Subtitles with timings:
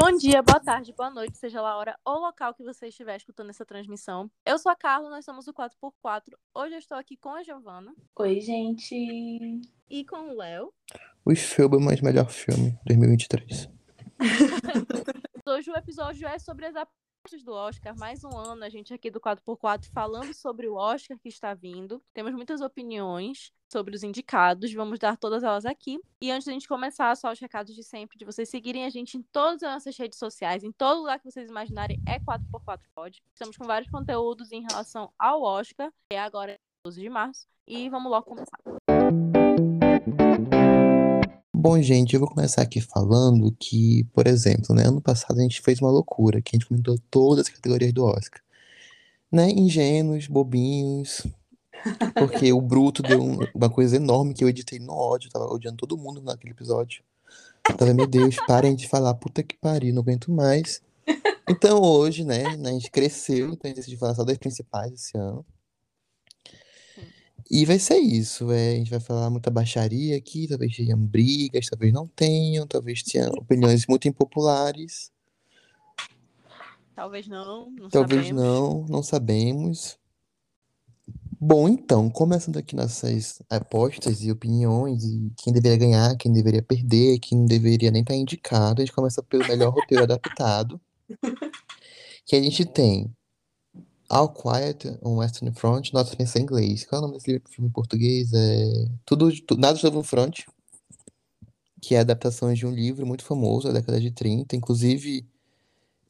[0.00, 3.16] Bom dia, boa tarde, boa noite, seja lá a hora ou local que você estiver
[3.16, 4.30] escutando essa transmissão.
[4.46, 6.34] Eu sou a Carla, nós somos o 4x4.
[6.54, 7.92] Hoje eu estou aqui com a Giovana.
[8.14, 8.94] Oi, gente.
[9.90, 10.72] E com o Léo.
[11.24, 13.68] Os filmes melhor filme, 2023.
[15.44, 16.76] Hoje o episódio é sobre as
[17.28, 17.96] apostas do Oscar.
[17.98, 22.02] Mais um ano, a gente aqui do 4x4 falando sobre o Oscar que está vindo.
[22.14, 26.00] Temos muitas opiniões sobre os indicados, vamos dar todas elas aqui.
[26.22, 29.18] E antes da gente começar, só os recados de sempre, de vocês seguirem a gente
[29.18, 33.22] em todas as nossas redes sociais, em todo lugar que vocês imaginarem, é 4x4 Pod.
[33.34, 37.90] Estamos com vários conteúdos em relação ao Oscar, que é agora 12 de março, e
[37.90, 38.87] vamos logo começar.
[41.60, 45.60] Bom, gente, eu vou começar aqui falando que, por exemplo, né, ano passado a gente
[45.60, 48.40] fez uma loucura, que a gente comentou todas as categorias do Oscar.
[49.30, 51.26] Né, ingênuos, bobinhos,
[52.14, 55.78] porque o Bruto deu um- uma coisa enorme que eu editei no ódio, tava odiando
[55.78, 57.02] todo mundo naquele episódio.
[57.68, 60.80] Eu tava, meu Deus, parem de falar, puta que pariu, não aguento mais.
[61.50, 64.92] Então hoje, né, né, a gente cresceu, então a gente decidiu falar só das principais
[64.92, 65.44] esse ano.
[67.50, 71.66] E vai ser isso, é, a gente vai falar muita baixaria aqui, talvez tenham brigas,
[71.66, 75.10] talvez não tenham, talvez tenham opiniões muito impopulares,
[76.98, 78.42] Talvez não, não talvez sabemos.
[78.42, 79.96] não, não sabemos.
[81.40, 87.20] Bom, então, começando aqui nossas apostas e opiniões, e quem deveria ganhar, quem deveria perder,
[87.20, 90.80] quem não deveria nem estar indicado, a gente começa pelo melhor roteiro adaptado,
[92.26, 93.14] que a gente tem
[94.08, 96.84] All Quiet on Western Front, nossa, pensei em inglês.
[96.86, 98.32] Qual é o nome desse filme em português?
[98.32, 100.40] É Tudo, Tu- Nada de Novo no Front,
[101.80, 104.56] que é a adaptação de um livro muito famoso da década de 30.
[104.56, 105.26] Inclusive,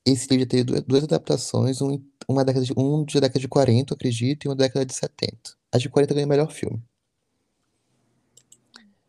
[0.07, 3.49] esse livro já teve duas, duas adaptações, um, uma década de, um da década de
[3.49, 5.57] 40, eu acredito, e uma da década de 70.
[5.73, 6.83] A de 40 ganhou o melhor filme.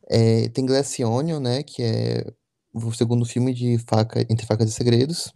[0.08, 2.26] É, tem Glass Onion, né, que é
[2.74, 5.32] o segundo filme de Faca, Entre Facas e Segredos,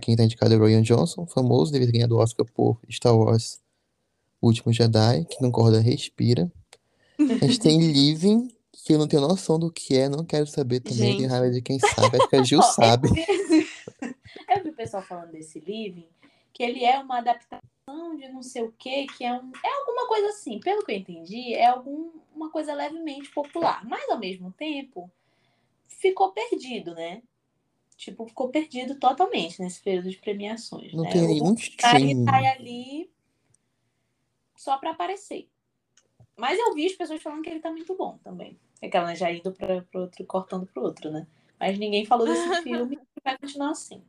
[0.00, 3.16] quem tá indicado é o Ryan Johnson, famoso, deve ter ganhado o Oscar por Star
[3.16, 3.60] Wars
[4.40, 6.50] O Último Jedi, que não concorda, respira.
[7.18, 8.48] A gente tem Living,
[8.84, 11.26] que eu não tenho noção do que é, não quero saber também, Gente.
[11.26, 13.08] raiva de quem sabe, acho que a Gil Ó, sabe.
[14.48, 16.08] Eu vi, o pessoal falando desse living,
[16.52, 20.06] que ele é uma adaptação de não sei o que, que é, um, é alguma
[20.06, 20.60] coisa assim.
[20.60, 23.84] Pelo que eu entendi, é algum, uma coisa levemente popular.
[23.86, 25.10] Mas, ao mesmo tempo,
[25.88, 27.22] ficou perdido, né?
[28.02, 31.10] Tipo, ficou perdido totalmente nesse período de premiações, Não né?
[31.12, 32.24] tem nenhum stream.
[32.24, 33.08] sai ali
[34.56, 35.48] só pra aparecer.
[36.36, 38.58] Mas eu vi as pessoas falando que ele tá muito bom também.
[38.82, 41.28] Aquela já indo para pro outro, cortando pro outro, né?
[41.60, 44.02] Mas ninguém falou desse filme e vai continuar assim.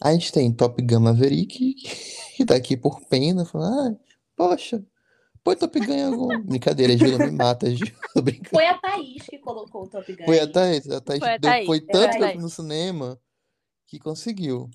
[0.00, 1.74] A gente tem Top Gun Maverick,
[2.34, 4.82] que tá aqui por pena, falando, ah, poxa,
[5.46, 6.42] põe Top Gun em algum.
[6.42, 7.86] Brincadeira, Gil, não me mata, Gil.
[8.50, 10.24] Foi a Thaís que colocou o Top Gun.
[10.24, 13.20] Foi a Thaís, a Thaís Foi a deu- Thaís, foi tanto fui no cinema
[13.86, 14.68] que conseguiu.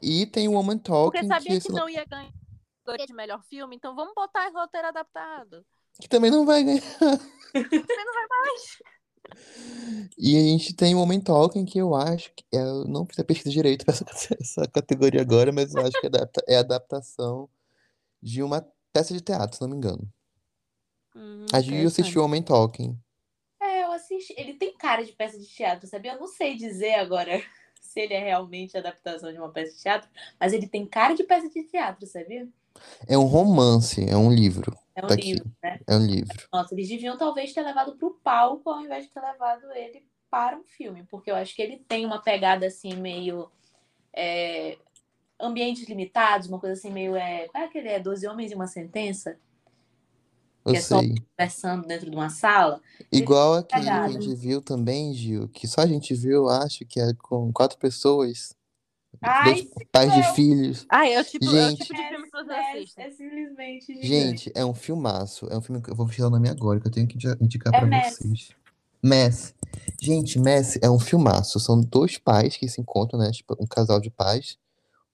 [0.00, 2.32] E tem o Woman Porque Talking, sabia que, que não ia ganhar
[3.06, 5.64] de melhor filme, então vamos botar roteiro adaptado.
[6.00, 6.80] que também não vai ganhar.
[7.52, 8.78] Também não vai mais.
[10.18, 13.24] E a gente tem o Woman Talking, que eu acho que eu não fiz a
[13.24, 14.04] pesquisa direito para essa,
[14.40, 17.48] essa categoria agora, mas eu acho que é, adapta- é adaptação
[18.22, 20.08] de uma peça de teatro, se não me engano.
[21.14, 22.98] Hum, A Gil assistiu o Woman Talking.
[23.60, 24.34] É, eu assisti.
[24.36, 26.12] Ele tem cara de peça de teatro, sabia?
[26.12, 27.42] Eu não sei dizer agora
[27.80, 30.08] se ele é realmente adaptação de uma peça de teatro,
[30.38, 32.48] mas ele tem cara de peça de teatro, sabia?
[33.06, 34.76] É um romance, é um livro.
[34.94, 35.34] É um Tá aqui.
[35.34, 35.80] livro, né?
[35.86, 36.48] É um livro.
[36.52, 40.56] Nossa, eles deviam talvez ter levado pro palco ao invés de ter levado ele para
[40.56, 43.50] um filme, porque eu acho que ele tem uma pegada assim meio
[44.14, 44.78] é,
[45.42, 48.66] ambientes limitados, uma coisa assim meio é, qual é aquele é Doze homens e uma
[48.66, 49.36] sentença,
[50.64, 51.14] Eu Que é só- sei.
[51.36, 52.80] conversando dentro de uma sala.
[53.10, 56.84] Igual aquele que a gente viu também, Gil, que só a gente viu, eu acho,
[56.86, 58.54] que é com quatro pessoas,
[59.20, 60.86] Ai, pais de eu- filhos.
[60.88, 61.82] Ah, é o tipo, é o Gente.
[61.82, 63.04] tipo de filme que vocês é, assistem.
[63.04, 64.06] é simplesmente gigante.
[64.06, 65.48] Gente, é um filmaço.
[65.50, 67.36] É um filme que eu vou tirar o nome agora, que eu tenho que indi-
[67.40, 68.18] indicar É pra Mass.
[68.18, 68.48] vocês.
[69.02, 69.54] Mass.
[70.00, 71.58] Gente, Mass é um filmaço.
[71.58, 73.32] São dois pais que se encontram, né?
[73.32, 74.56] Tipo, um casal de pais.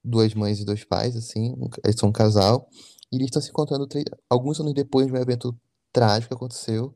[0.05, 1.53] Duas mães e dois pais, assim.
[1.59, 2.69] um Eles são um casal.
[3.13, 5.57] E eles estão se encontrando tre- alguns anos depois de um evento
[5.93, 6.95] trágico que aconteceu.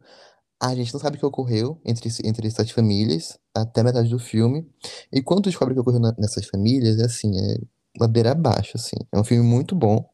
[0.60, 4.68] A gente não sabe o que ocorreu entre, entre essas famílias, até metade do filme.
[5.12, 7.58] E quando descobre o que ocorreu na- nessas famílias, é assim, é
[8.00, 8.96] ladeira abaixo, assim.
[9.12, 10.08] É um filme muito bom.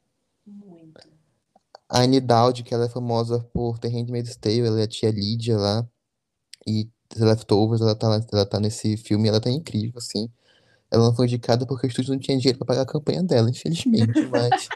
[0.47, 1.01] Muito.
[1.89, 5.11] A Anne Dowd, que ela é famosa por The Handmaid's Tale, ela é a tia
[5.11, 5.87] Lídia lá.
[6.67, 10.31] E The Leftovers, ela tá, ela tá nesse filme ela tá incrível, assim.
[10.91, 13.51] Ela não foi indicada porque o estúdio não tinha dinheiro pra pagar a campanha dela,
[13.51, 14.69] infelizmente, mas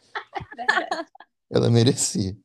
[1.50, 2.36] ela merecia.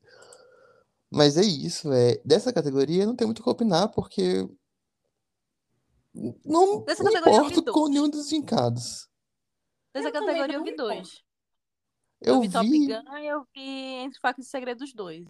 [1.12, 2.22] Mas é isso, é.
[2.26, 4.48] Dessa categoria não tem muito o que opinar, porque
[6.46, 7.90] Não Dessa eu vi importo com dois.
[7.92, 9.08] nenhum dos indicados.
[9.94, 11.24] Dessa Eu categoria eu não vi dois.
[12.22, 12.68] Eu Eu vi Top.
[12.68, 15.26] Gun e eu vi Entre Facas e Segredos 2.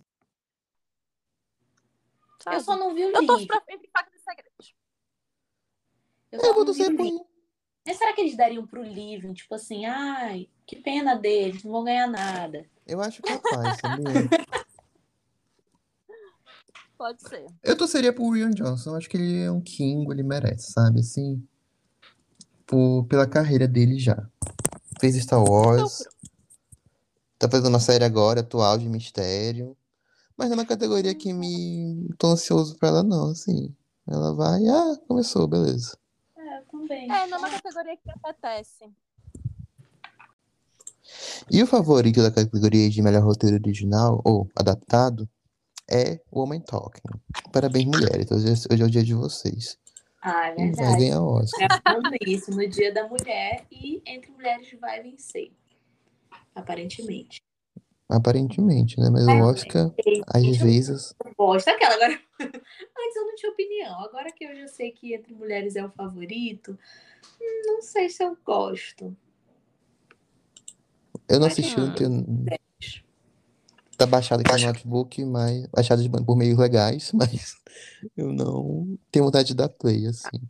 [2.43, 2.55] Sabe?
[2.55, 3.47] Eu só não vi o Eu livro.
[3.47, 4.75] pra Entre Facas e Segredos.
[6.31, 6.83] Eu Eu só vou não vi
[7.87, 9.33] Mas será que eles dariam pro livro?
[9.33, 12.65] Tipo assim, ai, que pena deles, não vão ganhar nada.
[12.85, 14.03] Eu acho capaz, sabia?
[16.97, 17.45] Pode ser.
[17.63, 18.93] Eu torceria pro Rian Johnson.
[18.93, 20.99] Acho que ele é um King, ele merece, sabe?
[20.99, 21.41] Assim,
[22.65, 24.27] por, pela carreira dele já.
[24.99, 26.03] Fez Star Wars.
[27.39, 29.77] Tá fazendo uma série agora, atual, de mistério.
[30.35, 32.09] Mas não é uma categoria que me...
[32.17, 33.73] Tô ansioso pra ela, não, assim.
[34.05, 34.67] Ela vai...
[34.67, 35.97] Ah, começou, beleza.
[36.93, 37.11] É, também.
[37.11, 38.85] É, não é uma categoria que apetece.
[41.49, 45.27] E o favorito da categoria de melhor roteiro original, ou adaptado,
[45.89, 47.01] é Woman Talking.
[47.51, 48.29] Parabéns, mulheres.
[48.29, 49.77] Hoje é, hoje é o dia de vocês.
[50.21, 50.97] Ah, é E vai verdade.
[50.97, 51.81] ganhar o Oscar.
[51.85, 55.51] Gravando isso no Dia da Mulher e Entre Mulheres vai vencer.
[56.53, 57.41] Aparentemente.
[58.09, 59.09] Aparentemente, né?
[59.09, 59.91] Mas o Oscar,
[60.33, 61.13] às vezes...
[61.25, 61.67] eu gosto.
[61.67, 62.13] Aquela agora.
[62.39, 63.99] Antes eu não tinha opinião.
[64.05, 66.77] Agora que eu já sei que Entre Mulheres é o favorito,
[67.41, 69.15] hum, não sei se eu gosto.
[71.27, 72.25] Eu não Mas, assisti, não tenho...
[73.97, 75.67] Tá baixado aqui no notebook, mas...
[75.67, 77.57] Baixado de- por meios legais, mas...
[78.15, 80.41] Eu não tenho vontade de dar play, assim.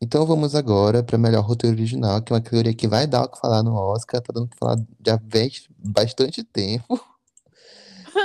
[0.00, 3.28] Então vamos agora para melhor roteiro original, que é uma categoria que vai dar o
[3.28, 7.00] que falar no Oscar, tá dando o que falar já vez bastante tempo.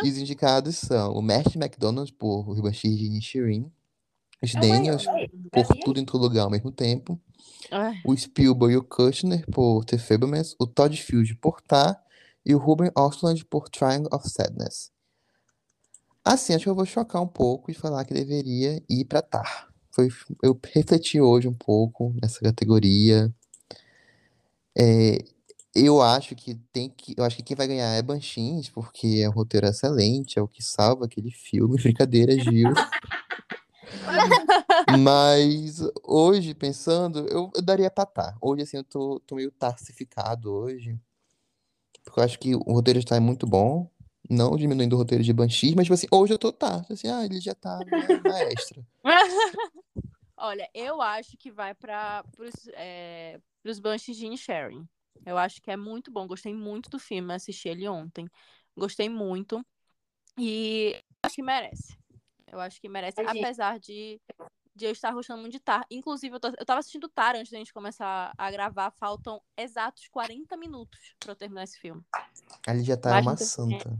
[0.03, 3.71] E os indicados são o Matt McDonald por O Banshee de Inisherin,
[4.41, 5.05] os É Daniels
[5.51, 7.19] por Tudo em Todo Lugar ao mesmo tempo,
[8.05, 12.01] o Spielberg e o Kushner por The Fablemans, o Todd Field por Tar
[12.45, 14.91] e o Ruben Östlund por Triangle of Sadness.
[16.23, 19.68] Assim, acho que eu vou chocar um pouco e falar que deveria ir para Tar.
[19.91, 20.09] Foi,
[20.43, 23.33] eu refleti hoje um pouco nessa categoria.
[24.77, 25.17] É,
[25.75, 29.29] eu acho que tem que, eu acho que quem vai ganhar é Banshees, porque é
[29.29, 31.77] um roteiro excelente, é o que salva aquele filme.
[31.81, 32.73] Brincadeira, Gil.
[34.87, 38.37] Mas hoje, pensando, eu, eu daria Tar.
[38.41, 40.97] Hoje, assim, eu tô, tô meio tarsificado hoje.
[42.03, 43.89] Porque eu acho que o roteiro está muito bom.
[44.29, 46.85] Não diminuindo o roteiro de Banshees, mas, tipo assim, hoje eu tô tar.
[46.89, 47.79] Assim, ah, ele já tá
[48.23, 48.85] na extra.
[50.37, 54.87] Olha, eu acho que vai para os é, pros Banshees de Sharing.
[55.25, 56.27] Eu acho que é muito bom.
[56.27, 57.33] Gostei muito do filme.
[57.33, 58.27] Assisti ele ontem.
[58.77, 59.65] Gostei muito.
[60.37, 61.97] E acho que merece.
[62.47, 64.19] Eu acho que merece, gente- apesar de,
[64.75, 65.85] de eu estar gostando muito de Tar.
[65.91, 68.91] Inclusive, eu, tô, eu tava assistindo Tar antes da gente começar a gravar.
[68.91, 72.01] Faltam exatos 40 minutos pra eu terminar esse filme.
[72.65, 73.99] Ali já tá uma santa.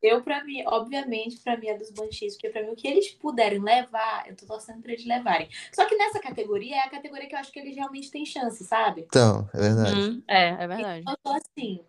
[0.00, 3.10] Eu, pra mim, obviamente, pra mim é dos Banshees, porque pra mim o que eles
[3.10, 5.48] puderem levar, eu tô torcendo pra eles levarem.
[5.72, 8.62] Só que nessa categoria é a categoria que eu acho que eles realmente têm chance,
[8.64, 9.02] sabe?
[9.02, 10.00] Então, é verdade.
[10.00, 11.00] Hum, é, é verdade.
[11.00, 11.84] Então, eu tô assim,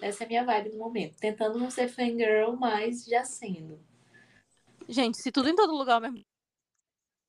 [0.00, 1.16] essa é a minha vibe no momento.
[1.18, 3.78] Tentando não ser fangirl, mas já sendo.
[4.88, 6.24] Gente, se tudo em todo lugar ao mesmo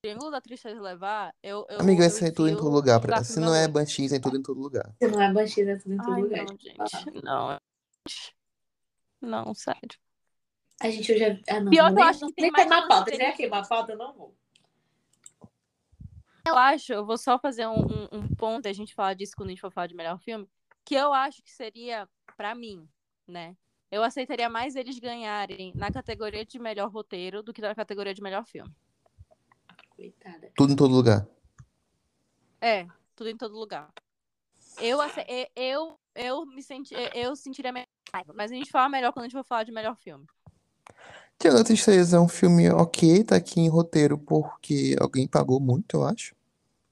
[0.07, 1.65] Triângulo da Tristeza levar, eu.
[1.69, 3.01] eu Amigo, esse é tudo em todo lugar.
[3.01, 3.23] Pra...
[3.25, 3.67] Se não é.
[3.67, 4.95] Banshees, é em tudo em todo lugar.
[4.97, 6.45] Se não é Banshees, é tudo em todo Ai, lugar.
[6.45, 7.23] não, gente.
[7.23, 7.59] Não.
[9.19, 9.99] Não, sério.
[10.79, 11.25] A gente, eu já...
[11.49, 13.11] Ah, não, Pior não que eu acho que tem mais chance pauta.
[13.11, 14.33] de Se é queimar pauta, eu não vou.
[16.47, 19.33] Eu acho, eu vou só fazer um, um, um ponto e a gente fala disso
[19.35, 20.47] quando a gente for falar de melhor filme.
[20.85, 22.87] Que eu acho que seria, pra mim,
[23.27, 23.57] né?
[23.91, 28.21] Eu aceitaria mais eles ganharem na categoria de melhor roteiro do que na categoria de
[28.21, 28.73] melhor filme.
[29.97, 30.51] Coitada.
[30.55, 31.27] Tudo em todo lugar.
[32.61, 32.85] É,
[33.15, 33.89] tudo em todo lugar.
[34.79, 34.99] Eu,
[35.55, 39.27] eu, eu me senti, eu sentiria melhor raiva, mas a gente fala melhor quando a
[39.27, 40.25] gente for falar de melhor filme.
[41.39, 45.97] Triângulo da Tristeza é um filme ok, tá aqui em roteiro porque alguém pagou muito,
[45.97, 46.35] eu acho.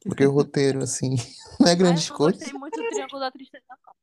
[0.03, 1.15] Porque o roteiro, assim,
[1.59, 3.63] não é Ah, grandes eu não gostei muito do Triângulo da Tristeza.
[3.69, 3.93] não.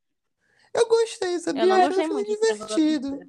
[0.75, 1.62] Eu gostei, sabia?
[1.62, 3.28] Eu não Era um gostei filme muito Triângulo da divertido.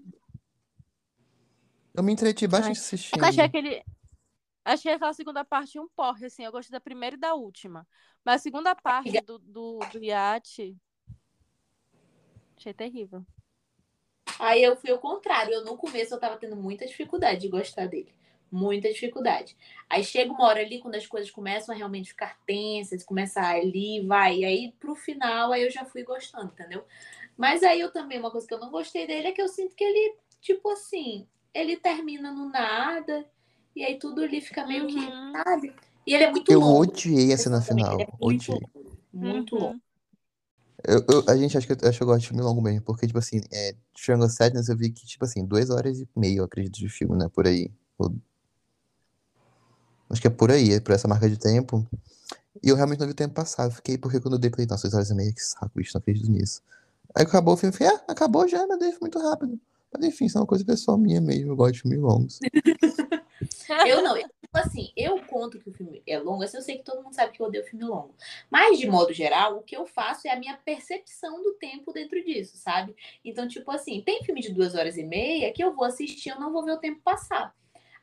[1.96, 3.20] Eu me entreti bastante assistindo.
[3.20, 3.84] Eu achei aquele.
[4.65, 6.43] Achei aquela segunda parte um porre, assim.
[6.43, 7.86] Eu gostei da primeira e da última.
[8.24, 10.77] Mas a segunda parte do, do, do iate.
[12.58, 13.25] Achei terrível.
[14.39, 15.53] Aí eu fui ao contrário.
[15.53, 18.13] Eu no começo eu tava tendo muita dificuldade de gostar dele.
[18.50, 19.58] Muita dificuldade.
[19.89, 24.05] Aí chega uma hora ali, quando as coisas começam a realmente ficar tensas, começa ali,
[24.05, 24.39] vai.
[24.39, 26.86] E aí pro final, aí eu já fui gostando, entendeu?
[27.36, 29.75] Mas aí eu também, uma coisa que eu não gostei dele é que eu sinto
[29.75, 33.27] que ele, tipo assim, ele termina no nada.
[33.75, 35.32] E aí tudo ali fica meio que, Uhum.
[35.32, 35.74] sabe?
[36.06, 36.82] E ele é muito Eu longo.
[36.82, 38.00] odiei a cena final.
[38.01, 38.60] É muito Odiei.
[38.75, 38.98] longo.
[39.13, 39.62] Muito Uhum.
[39.62, 39.82] longo.
[40.86, 42.82] Eu, eu- a gente acha que eu, acho que eu gosto de filme longo mesmo,
[42.82, 46.39] porque, tipo assim, é, Triangle Sadness eu vi que, tipo assim, duas horas e meia,
[46.39, 47.30] eu acredito, de filme, né?
[47.34, 47.72] Por aí.
[47.98, 48.13] Ou-
[50.10, 51.88] Acho que é por aí, é por essa marca de tempo.
[52.62, 53.72] E eu realmente não vi o tempo passar.
[53.72, 56.00] Fiquei porque quando eu dei play, nossa, 6 horas e meia, que saco, bicho, não
[56.00, 56.62] acredito nisso.
[57.15, 59.60] Aí acabou o filme, falei, ah, acabou já, meu Deus, foi muito rápido.
[59.92, 62.39] Mas enfim, isso é uma coisa pessoal minha mesmo, eu gosto de filmes longos.
[63.88, 66.77] Eu não, eu, tipo assim, eu conto que o filme é longo, assim, eu sei
[66.77, 68.15] que todo mundo sabe que eu odeio filme longo.
[68.50, 72.24] Mas, de modo geral, o que eu faço é a minha percepção do tempo dentro
[72.24, 72.96] disso, sabe?
[73.24, 76.39] Então, tipo assim, tem filme de duas horas e meia que eu vou assistir, eu
[76.39, 77.55] não vou ver o tempo passar.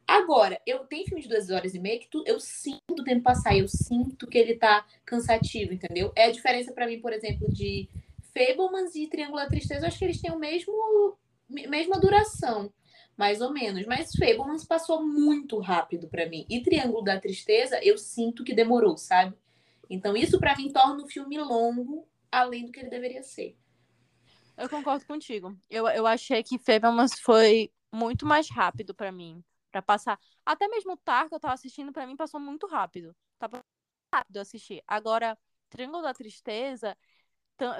[0.06, 3.22] Agora, eu tenho filme de duas horas e meia que tu, eu sinto o tempo
[3.22, 6.12] passar, eu sinto que ele tá cansativo, entendeu?
[6.16, 7.88] É a diferença para mim, por exemplo, de
[8.34, 11.16] Fablemans e Triângulo da Tristeza, eu acho que eles têm o mesmo
[11.48, 12.72] mesma duração,
[13.20, 13.84] mais ou menos.
[13.84, 16.46] Mas Fablemans passou muito rápido para mim.
[16.48, 19.36] E Triângulo da Tristeza, eu sinto que demorou, sabe?
[19.90, 23.54] Então isso para mim torna o filme longo, além do que ele deveria ser.
[24.56, 25.54] Eu concordo contigo.
[25.68, 30.18] Eu, eu achei que Fablemans foi muito mais rápido para mim, para passar.
[30.44, 33.14] Até mesmo o Tar que eu tava assistindo para mim passou muito rápido.
[33.38, 33.62] Tava
[34.14, 34.82] rápido assistir.
[34.88, 35.36] Agora,
[35.68, 36.96] Triângulo da Tristeza,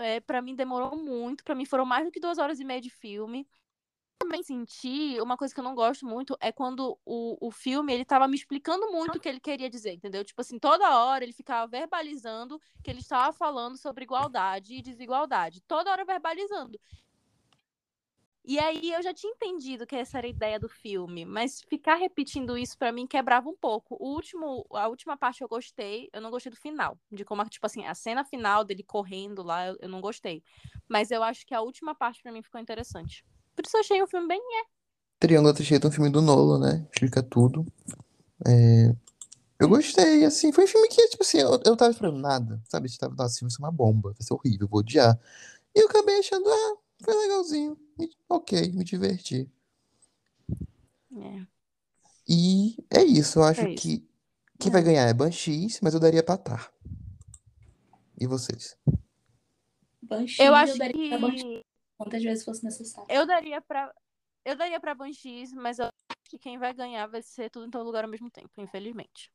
[0.03, 1.43] é, para mim demorou muito.
[1.45, 3.49] Para mim foram mais do que duas horas e meia de filme
[4.21, 8.05] também senti, uma coisa que eu não gosto muito é quando o, o filme ele
[8.05, 10.23] tava me explicando muito o que ele queria dizer, entendeu?
[10.23, 15.63] Tipo assim, toda hora ele ficava verbalizando que ele estava falando sobre igualdade e desigualdade.
[15.63, 16.79] Toda hora verbalizando.
[18.45, 21.95] E aí eu já tinha entendido que essa era a ideia do filme, mas ficar
[21.95, 23.97] repetindo isso para mim quebrava um pouco.
[23.99, 27.65] O último, a última parte eu gostei, eu não gostei do final, de como tipo
[27.65, 30.43] assim, a cena final dele correndo lá, eu, eu não gostei.
[30.89, 33.25] Mas eu acho que a última parte para mim ficou interessante.
[33.61, 34.65] Por isso eu achei o filme bem é.
[35.19, 36.89] Triângulo Trecheiro é um filme do Nolan, né?
[36.91, 37.67] Explica tudo.
[38.47, 38.95] É...
[39.59, 42.89] Eu gostei, assim, foi um filme que, tipo assim, eu, eu tava esperando nada, sabe?
[42.89, 45.21] Eu tava, nossa, vai ser uma bomba, vai ser horrível, vou odiar.
[45.75, 47.79] E eu acabei achando, ah, foi legalzinho,
[48.31, 49.47] ok, me diverti.
[51.15, 51.47] É.
[52.27, 53.83] E é isso, eu acho É isso.
[53.83, 54.09] que
[54.59, 54.73] quem É.
[54.73, 56.73] vai ganhar é Banshees, mas eu daria pra Tar.
[58.19, 58.79] E vocês?
[60.03, 61.70] Banshee, Eu acho daria pra Banshee que
[62.01, 63.07] quantas vezes fosse necessário.
[63.11, 63.93] eu daria pra
[64.43, 67.71] eu daria para Banshees, mas eu acho que quem vai ganhar vai ser tudo em
[67.71, 69.31] todo lugar ao mesmo tempo, infelizmente.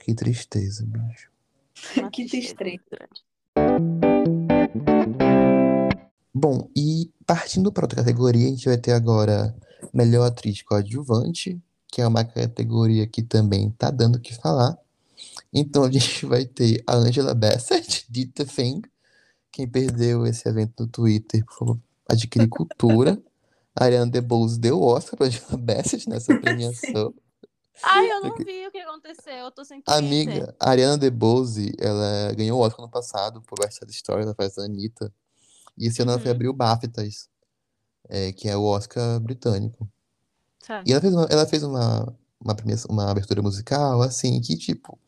[0.00, 1.32] Que tristeza, bicho.
[2.12, 3.08] Que tristeza.
[6.34, 9.56] Bom, e partindo para outra categoria, a gente vai ter agora
[9.94, 11.58] Melhor Atriz Coadjuvante,
[11.88, 14.76] que é uma categoria que também tá dando o que falar.
[15.52, 18.82] Então a gente vai ter a Angela Bassett, de The Thing.
[19.52, 23.22] Quem perdeu esse evento no Twitter, por favor, adquirir cultura.
[23.76, 27.14] A Ariana DeBose deu o Oscar pra Angela Bassett nessa premiação.
[27.82, 29.82] Ai, eu não vi o que aconteceu, eu tô sem.
[29.86, 34.34] Amiga, a Ariana DeBose, ela ganhou o Oscar no passado por West Side Story, ela
[34.34, 35.12] faz a Anitta.
[35.76, 36.36] E esse ano ela foi Uhum.
[36.36, 37.28] abrir o BAFTAs,
[38.08, 39.88] é, que é o Oscar britânico.
[40.60, 40.88] Sabe?
[40.88, 42.56] E ela fez uma, ela fez uma, uma,
[42.88, 44.98] uma abertura musical, assim, que tipo,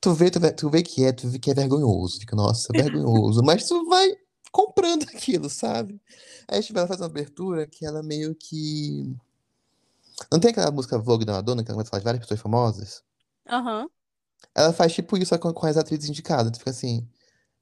[0.00, 2.20] tu vê, tu vê, tu vê que é, tu vê que é vergonhoso.
[2.20, 3.42] Fica, nossa, vergonhoso.
[3.42, 4.16] Mas tu vai
[4.52, 6.00] comprando aquilo, sabe?
[6.48, 9.14] Aí, tipo, ela faz uma abertura que ela meio que.
[10.30, 12.40] Não tem aquela música Vogue da Madonna, que ela começa a falar de várias pessoas
[12.40, 13.02] famosas?
[13.48, 13.88] Aham.
[14.54, 16.52] Ela faz tipo isso com, com as atrizes indicadas.
[16.52, 17.06] Tu fica assim.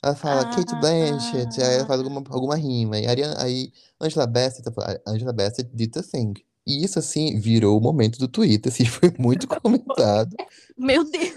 [0.03, 0.81] Ela fala Kate Ah.
[0.81, 2.97] Blanchett, aí ela faz alguma, alguma rima.
[2.97, 4.69] Aí, Ariana, aí Angela Bassett,
[5.07, 6.35] Angela Bassett did the thing.
[6.69, 10.37] E isso, assim, virou o momento do Twitter, assim, foi muito comentado.
[10.77, 11.35] Meu Deus.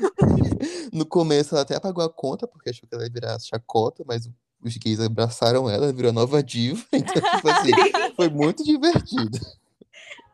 [0.92, 4.30] No começo ela até apagou a conta, porque achou que ela ia virar chacota, mas
[4.62, 6.84] os gays abraçaram ela, ela virou a nova diva.
[6.92, 7.72] Então, tipo assim,
[8.16, 9.40] foi muito divertido.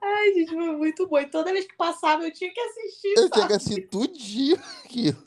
[0.01, 1.19] Ai, gente, foi muito bom.
[1.19, 3.13] E toda vez que passava, eu tinha que assistir.
[3.17, 5.17] Eu tinha que assistir tudinho aquilo.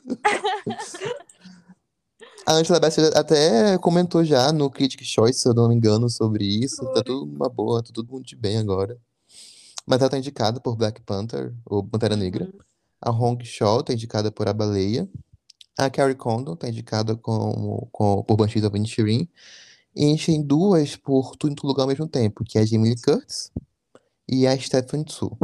[2.45, 6.43] A Angela Bassett até comentou já no Critics' Choice, se eu não me engano, sobre
[6.43, 6.83] isso.
[6.87, 7.03] Tá Foi.
[7.03, 8.99] tudo uma boa, tá tudo muito bem agora.
[9.85, 12.45] Mas ela tá indicada por Black Panther, ou Pantera Negra.
[12.45, 12.59] Uhum.
[13.01, 15.09] A Hong Shaw tá indicada por A Baleia.
[15.77, 19.27] A Carrie Condon tá indicada com, com, por Banshees of Inisherin.
[19.95, 22.61] E a gente tem duas por Tudo em Todo Lugar ao mesmo tempo, que é
[22.61, 23.51] a Jamie Lee Curtis
[24.27, 25.37] e a Stephanie Tsu.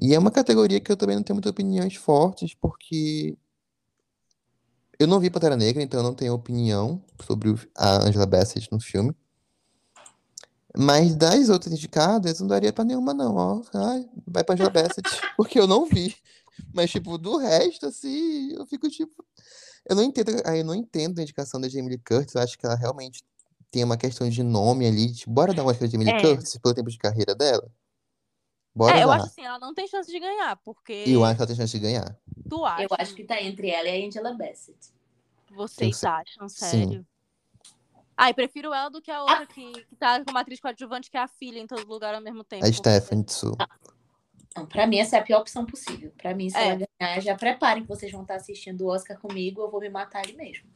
[0.00, 3.36] E é uma categoria que eu também não tenho muitas opiniões fortes, porque
[4.98, 8.80] eu não vi Pantera Negra, então eu não tenho opinião sobre a Angela Bassett no
[8.80, 9.14] filme.
[10.80, 13.62] Mas das outras indicadas, eu não daria pra nenhuma, não, ó.
[13.74, 15.02] Ai, vai pra Angela Bassett,
[15.36, 16.14] porque eu não vi.
[16.72, 19.24] Mas, tipo, do resto, assim, eu fico, tipo...
[19.88, 22.56] Eu não entendo, aí eu não entendo a indicação da Jamie Lee Curtis, eu acho
[22.58, 23.24] que ela realmente
[23.70, 26.20] tem uma questão de nome ali, tipo, bora dar uma Oscar pra Jamie Lee É.
[26.22, 27.68] Curtis pelo tempo de carreira dela?
[28.74, 29.16] Bora É, eu dar.
[29.16, 31.56] acho assim, ela não tem chance de ganhar, porque E eu acho que ela tem
[31.56, 32.16] chance de ganhar.
[32.48, 34.78] tu acha, Eu acho que tá entre ela e a Angela Bassett.
[35.50, 37.04] vocês acham, Sim.
[38.20, 41.20] Ai, prefiro ela do que a outra que, que tá como atriz coadjuvante, que é
[41.20, 42.66] a filha em todo lugar ao mesmo tempo.
[42.66, 43.56] A Stephanie Tsu.
[44.56, 46.10] Não, pra mim, essa é a pior opção possível.
[46.18, 46.68] Pra mim, se É.
[46.70, 49.88] ela ganhar, já preparem que vocês vão estar assistindo o Oscar comigo, eu vou me
[49.88, 50.68] matar ali mesmo.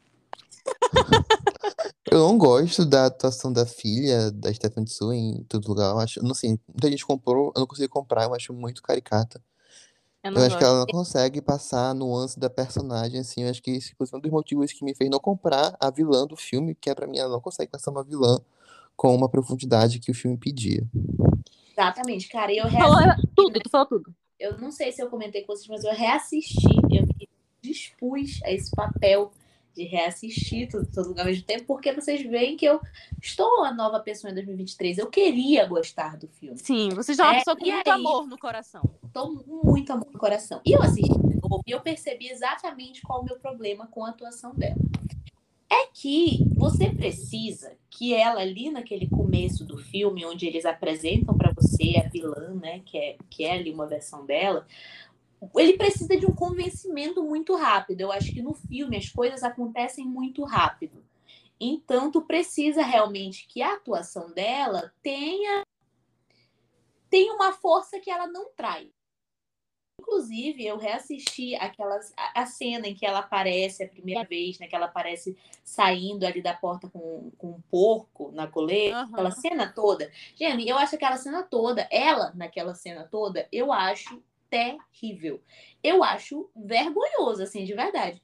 [2.10, 5.92] Eu não gosto da atuação da filha da Stephanie Su em todo lugar.
[5.92, 9.42] Eu acho, não sei, muita gente comprou, eu não consegui comprar, eu acho muito caricata.
[10.22, 13.42] Eu Eu acho que ela não consegue passar a nuance da personagem, assim.
[13.42, 16.26] Eu acho que esse foi um dos motivos que me fez não comprar a vilã
[16.26, 18.38] do filme, que é pra mim, ela não consegue passar uma vilã
[18.96, 20.84] com uma profundidade que o filme pedia.
[21.72, 22.52] Exatamente, cara.
[22.52, 24.14] E eu Tu falou reassisti, tudo, tu falou tudo.
[24.38, 27.28] eu não sei se eu comentei com vocês, mas eu reassisti, eu me
[27.60, 29.32] dispus a esse papel
[29.74, 32.80] de reassistir tudo, todo lugar ao mesmo tempo, porque vocês veem que eu
[33.20, 34.98] estou uma nova pessoa em 2023.
[34.98, 36.58] Eu queria gostar do filme.
[36.58, 38.00] Sim, você já é uma pessoa com muito aí?
[38.00, 38.82] amor no coração.
[39.12, 40.60] Com muito amor no coração.
[40.64, 44.10] E eu assisti de novo e eu percebi exatamente qual o meu problema com a
[44.10, 44.76] atuação dela.
[45.70, 51.50] É que você precisa que ela ali naquele começo do filme, onde eles apresentam pra
[51.56, 54.66] você a vilã, né, que é, que é ali uma versão dela,
[55.56, 58.00] ele precisa de um convencimento muito rápido.
[58.00, 61.04] Eu acho que no filme as coisas acontecem muito rápido.
[61.58, 65.62] Então, tu precisa realmente que a atuação dela tenha,
[67.08, 68.88] tenha uma força que ela não traz.
[70.00, 74.66] Inclusive, eu reassisti aquelas, a, cena em que ela aparece a primeira vez, né?
[74.66, 79.12] Que ela aparece saindo ali da porta com, com um porco na coleira, Aham.
[79.12, 80.10] aquela cena toda.
[80.34, 84.20] Gente, eu acho aquela cena toda, ela naquela cena toda, eu acho
[84.52, 85.42] terrível.
[85.82, 88.20] Eu acho vergonhoso, assim, de verdade.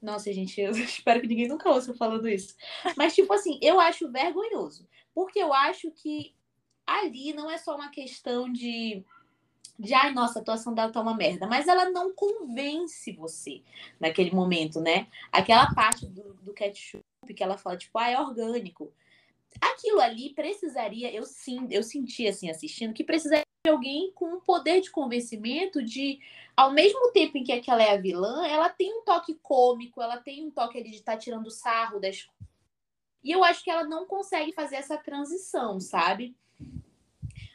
[0.00, 2.54] Nossa, gente, eu espero que ninguém nunca ouça eu falando isso.
[2.96, 4.86] Mas, tipo assim, eu acho vergonhoso.
[5.12, 6.32] Porque eu acho que
[6.86, 9.04] ali não é só uma questão de
[9.76, 13.60] de ai, nossa, a atuação dela tá uma merda, mas ela não convence você
[13.98, 15.08] naquele momento, né?
[15.32, 17.02] Aquela parte do, do ketchup
[17.34, 18.92] que ela fala, tipo, ah, é orgânico.
[19.60, 24.80] Aquilo ali precisaria, eu sim, eu senti assim assistindo, que precisaria alguém com um poder
[24.80, 26.20] de convencimento de,
[26.56, 30.18] ao mesmo tempo em que aquela é a vilã, ela tem um toque cômico, ela
[30.18, 32.28] tem um toque ali de estar tirando sarro das
[33.22, 36.36] e eu acho que ela não consegue fazer essa transição, sabe?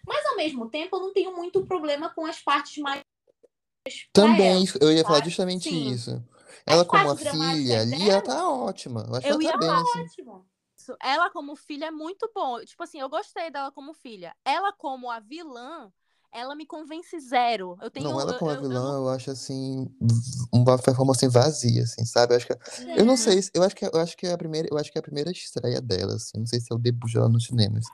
[0.04, 3.04] Mas ao mesmo tempo, eu não tenho muito problema com as partes mais.
[4.12, 4.65] Também, ela.
[4.82, 5.30] eu ia falar sabe?
[5.30, 5.91] justamente Sim.
[5.91, 6.24] isso.
[6.65, 7.32] Ela como a filha
[7.82, 9.06] ali, dela- ela tá ótima.
[9.08, 10.00] Eu acho Eu que ela tá bem, assim.
[10.02, 10.48] Ótimo.
[10.89, 10.97] Isso.
[11.02, 12.60] Ela como filha é muito bom.
[12.63, 14.36] Tipo assim, eu gostei dela como filha.
[14.43, 15.91] Ela como a vilã,
[16.32, 17.78] ela me convence zero.
[17.82, 18.10] Eu tenho.
[18.10, 19.88] Não, ela como a eu- eu vilã, não- eu acho assim,
[20.54, 22.34] uma performance vazia, assim, sabe?
[22.34, 22.54] Eu acho que
[22.97, 24.91] Eu não sei, se- eu acho que eu acho que é a primeira, eu acho
[24.91, 27.45] que é a primeira estreia dela, assim, não sei se é o debut dela nos
[27.45, 27.86] cinemas.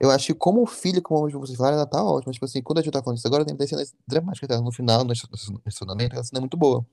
[0.00, 2.82] Eu acho que como filha, como vocês falaram, ela tá ótima, tipo assim, quando a
[2.82, 6.24] gente tá falando isso agora, eu das cenas dramáticas dela no final, no estacionamento, aquela
[6.24, 6.84] cena é muito boa.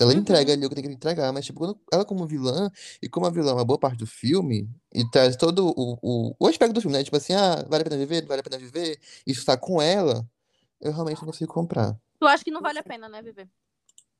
[0.00, 0.18] Ela Uhum.
[0.20, 2.70] entrega ali o que tem que entregar, mas tipo, quando- ela como vilã,
[3.02, 6.34] e como a vilã é uma boa parte do filme, e traz todo o, o,
[6.38, 7.02] o aspecto do filme, né?
[7.04, 9.82] Tipo assim, ah, vale a pena viver, não vale a pena viver, isso tá com
[9.82, 10.24] ela,
[10.80, 11.96] eu realmente não consigo comprar.
[12.20, 13.48] Tu acha que não vale a pena, né, Viver?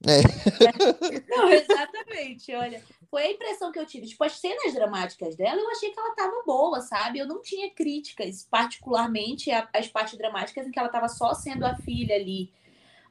[0.07, 0.21] É,
[1.29, 2.55] Não, exatamente.
[2.55, 4.07] Olha, foi a impressão que eu tive.
[4.07, 7.19] Tipo, as cenas dramáticas dela, eu achei que ela tava boa, sabe?
[7.19, 11.75] Eu não tinha críticas, particularmente as partes dramáticas em que ela tava só sendo a
[11.77, 12.53] filha ali.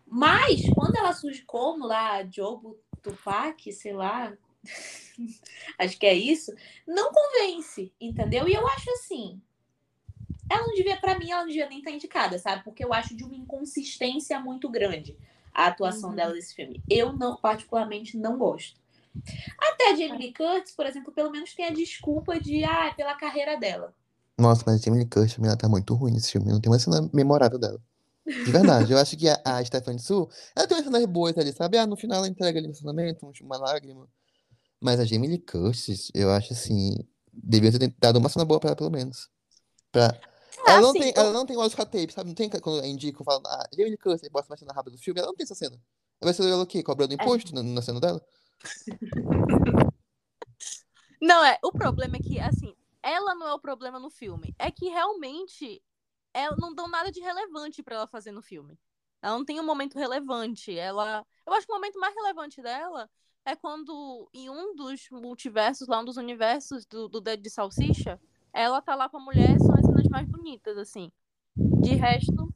[0.10, 4.34] Mas, quando ela surge como lá, Jobo Tupac, sei lá,
[5.78, 6.54] acho que é isso,
[6.88, 8.48] não convence, entendeu?
[8.48, 9.42] E eu acho assim.
[10.50, 12.64] Ela não devia, pra mim, ela não devia nem estar indicada, sabe?
[12.64, 15.18] Porque eu acho de uma inconsistência muito grande
[15.54, 16.16] a atuação Uhum.
[16.16, 16.82] dela nesse filme.
[16.90, 18.80] Eu não, particularmente, não gosto.
[19.60, 22.94] Até a Jamie Lee Curtis, por exemplo, pelo menos tem a desculpa de, ah, é
[22.94, 23.94] pela carreira dela.
[24.38, 26.50] Nossa, mas a Jamie Lee Curtis, ela tá muito ruim nesse filme.
[26.52, 27.82] Não tem uma cena memorável dela.
[28.28, 28.92] De verdade.
[28.92, 31.78] Eu acho que a, a Stephanie Su, ela tem umas cenas boas ali, sabe?
[31.78, 34.08] Ah, no final ela entrega ali no relacionamento, um- uma lágrima.
[34.82, 36.96] Mas a Jamie Lee Curtis, eu acho assim,
[37.34, 39.30] devia ter dado uma cena boa pra ela, pelo menos.
[39.92, 40.20] Pra...
[40.68, 42.28] Ela, não tem, eu- ela não tem Oscar tape, sabe?
[42.28, 45.20] Não tem quando indicam, falam, ah, Jamie Lee Curtis, bota uma cena rápida do filme,
[45.20, 45.80] ela não tem essa cena.
[46.22, 46.84] Vai ser ela o quê?
[46.84, 48.22] Cobrando imposto na, na cena dela?
[51.22, 51.58] Não, é.
[51.64, 54.54] O problema é que, assim, ela não é o problema no filme.
[54.60, 55.82] É que realmente
[56.42, 58.78] ela não dão nada de relevante pra ela fazer no filme.
[59.22, 60.78] Ela não tem um momento relevante.
[60.78, 61.26] Ela.
[61.46, 63.10] Eu acho que o momento mais relevante dela
[63.44, 68.20] é quando, em um dos multiversos, lá um dos universos do, do Dedo de Salsicha,
[68.54, 71.12] ela tá lá com a mulher, são as cenas mais bonitas, assim.
[71.56, 72.54] De resto.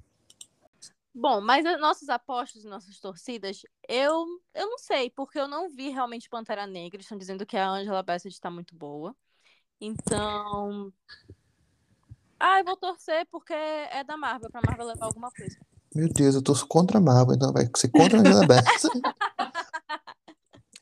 [1.14, 5.70] Bom, mas as nossas apostas e nossas torcidas, eu, eu não sei, porque eu não
[5.70, 7.02] vi realmente Pantera Negra.
[7.02, 9.16] Estão dizendo que a Angela Bassett está muito boa.
[9.80, 10.94] Então.
[12.44, 15.58] Ai, vou torcer porque é da Marvel, pra Marvel levar alguma coisa.
[15.94, 18.90] Meu Deus, eu torço contra a Marvel, então vai ser contra a Angela Bassett.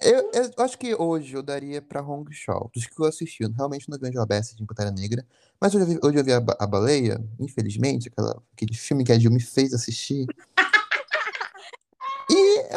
[0.02, 3.43] Eu, eu acho que hoje eu daria pra Hong Shaw, dos que eu assisti.
[3.43, 5.28] Eu realmente não vi Angela Bassett em Pantera Negra.
[5.60, 9.12] Mas hoje eu vi, hoje eu vi a, a Baleia, infelizmente, aquela, aquele filme que
[9.12, 10.26] a Jill me fez assistir.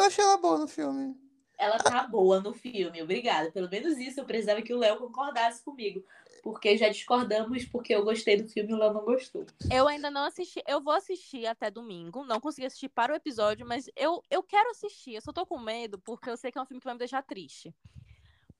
[0.04, 1.16] achei ela boa no filme.
[1.58, 3.50] Ela tá boa no filme, obrigada.
[3.52, 6.04] Pelo menos isso eu precisava que o Léo concordasse comigo.
[6.42, 9.46] Porque já discordamos, porque eu gostei do filme e o Léo não gostou.
[9.70, 10.60] Eu ainda não assisti.
[10.66, 12.24] Eu vou assistir até domingo.
[12.24, 15.14] Não consegui assistir para o episódio, mas eu, eu quero assistir.
[15.14, 16.98] Eu só tô com medo, porque eu sei que é um filme que vai me
[16.98, 17.72] deixar triste.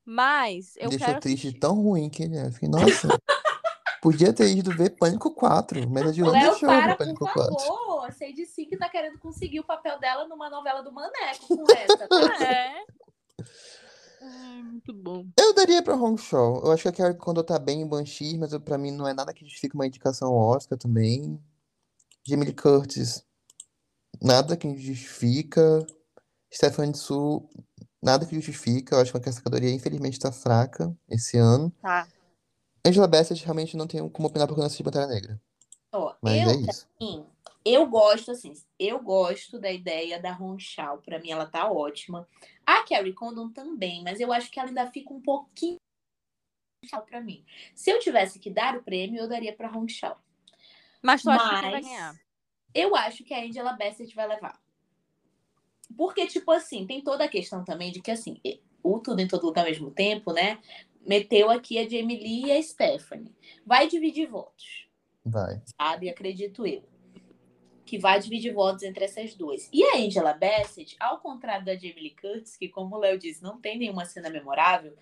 [0.05, 1.21] Mas eu Deixou quero.
[1.21, 1.61] triste assistir.
[1.61, 2.51] tão ruim que ele é.
[2.53, 3.09] Fiquei, nossa.
[4.01, 5.89] Podia ter ido ver Pânico 4.
[5.89, 7.59] Mas a O não Léo, deixou para, ver por Pânico 4.
[7.59, 8.05] favor.
[8.07, 12.07] A Sadie Sink tá querendo conseguir o papel dela numa novela do Maneco com essa.
[12.09, 12.45] Tá?
[12.45, 12.85] É.
[14.23, 15.27] Ai, muito bom.
[15.39, 16.63] Eu daria pra Hong Shaw.
[16.65, 19.07] Eu acho que a Carrie Condon tá bem em Banshee, mas eu- pra mim não
[19.09, 21.43] é nada que justifique uma indicação ao Oscar também.
[22.27, 23.25] Jamie Lee Curtis,
[24.21, 25.85] nada que justifica.
[26.55, 27.49] Stephanie Su,
[28.03, 28.95] nada que justifica.
[28.95, 31.73] Eu acho que essa categoria, infelizmente, tá fraca esse ano.
[31.81, 32.07] Tá.
[32.85, 35.41] Angela Bassett, realmente não tenho como opinar porque eu não assisti Pantera Negra.
[35.93, 36.87] Ó, Mas eu, é isso.
[37.01, 37.25] Sim,
[37.65, 40.99] eu gosto, assim, eu gosto da ideia da Ronchal.
[40.99, 42.29] Pra mim, ela tá ótima.
[42.67, 45.77] A Carrie Condon também, mas eu acho que ela ainda fica um pouquinho
[47.07, 47.45] pra mim.
[47.75, 50.21] Se eu tivesse que dar o prêmio, eu daria pra Ronchal.
[51.03, 52.21] Mas tu acha que vai Mas ganhar?
[52.75, 54.61] eu acho que a Angela Bassett vai levar.
[55.97, 58.41] Porque, tipo assim, tem toda a questão também de que, assim,
[58.83, 60.59] o Tudo em Todo Lugar ao mesmo tempo, né?
[61.07, 63.35] Meteu aqui a Jamie Lee e a Stephanie.
[63.67, 64.89] Vai dividir votos
[65.25, 65.61] Vai.
[65.79, 66.09] sabe?
[66.09, 66.92] Acredito eu.
[67.93, 69.69] Que vai dividir votos entre essas duas.
[69.71, 73.43] E a Angela Bassett, ao contrário da Jamie Lee Curtis, que, como o Léo disse,
[73.43, 74.97] não tem nenhuma cena memorável,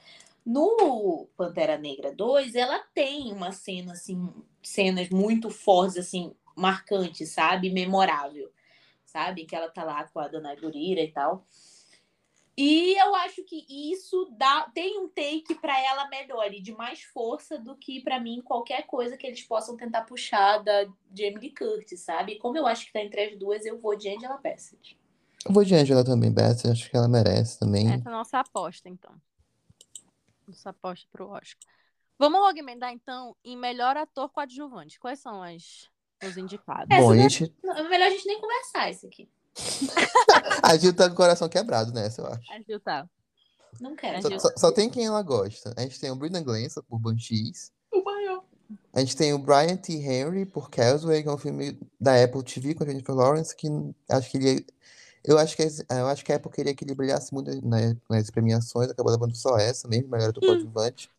[0.45, 4.29] no Pantera Negra 2, ela tem uma cena, assim,
[4.61, 7.71] cenas muito fortes, assim, marcantes, sabe?
[7.71, 8.51] Memorável,
[9.05, 9.45] sabe?
[9.45, 11.47] Que ela tá lá com a Dona Gurira e tal.
[12.63, 17.01] E eu acho que isso dá tem um take para ela melhor e de mais
[17.05, 21.55] força do que para mim qualquer coisa que eles possam tentar puxar da Jamie Lee
[21.55, 22.37] Curtis, sabe?
[22.37, 24.95] Como eu acho que tá entre as duas, eu vou de Angela Bassett.
[25.47, 26.69] Eu vou de Angela também, Bassett.
[26.69, 27.91] Acho que ela merece também.
[27.91, 29.15] Essa é a nossa aposta, então.
[30.47, 31.67] Nossa aposta pro Oscar.
[32.19, 35.01] Vamos logo emendar, então, em melhor ator coadjuvante.
[35.01, 35.89] Quais são as,
[36.23, 36.95] os indicados?
[36.95, 37.57] Bom, a Essa gente.
[37.65, 39.31] É melhor a gente nem conversar isso aqui.
[40.63, 42.53] A Gil tá com o coração quebrado nessa, eu acho.
[42.53, 43.09] A Gil tá.
[43.81, 44.23] Não quero.
[44.23, 44.41] Só, Gil.
[44.41, 45.73] só- só tem quem ela gosta.
[45.77, 47.73] A gente tem o Brendan Gleeson por Banshees.
[47.93, 48.43] O maior.
[48.93, 49.95] A gente tem o Brian T.
[49.95, 53.69] Henry por Casway, que é um filme da Apple TV com a Jennifer Lawrence, que
[54.09, 54.67] acho que ele.
[55.25, 58.31] Eu acho que, eu acho que a Apple queria que ele brilhasse muito na- nas
[58.31, 61.11] premiações, acabou levando só essa mesmo, melhor do coadjuvante.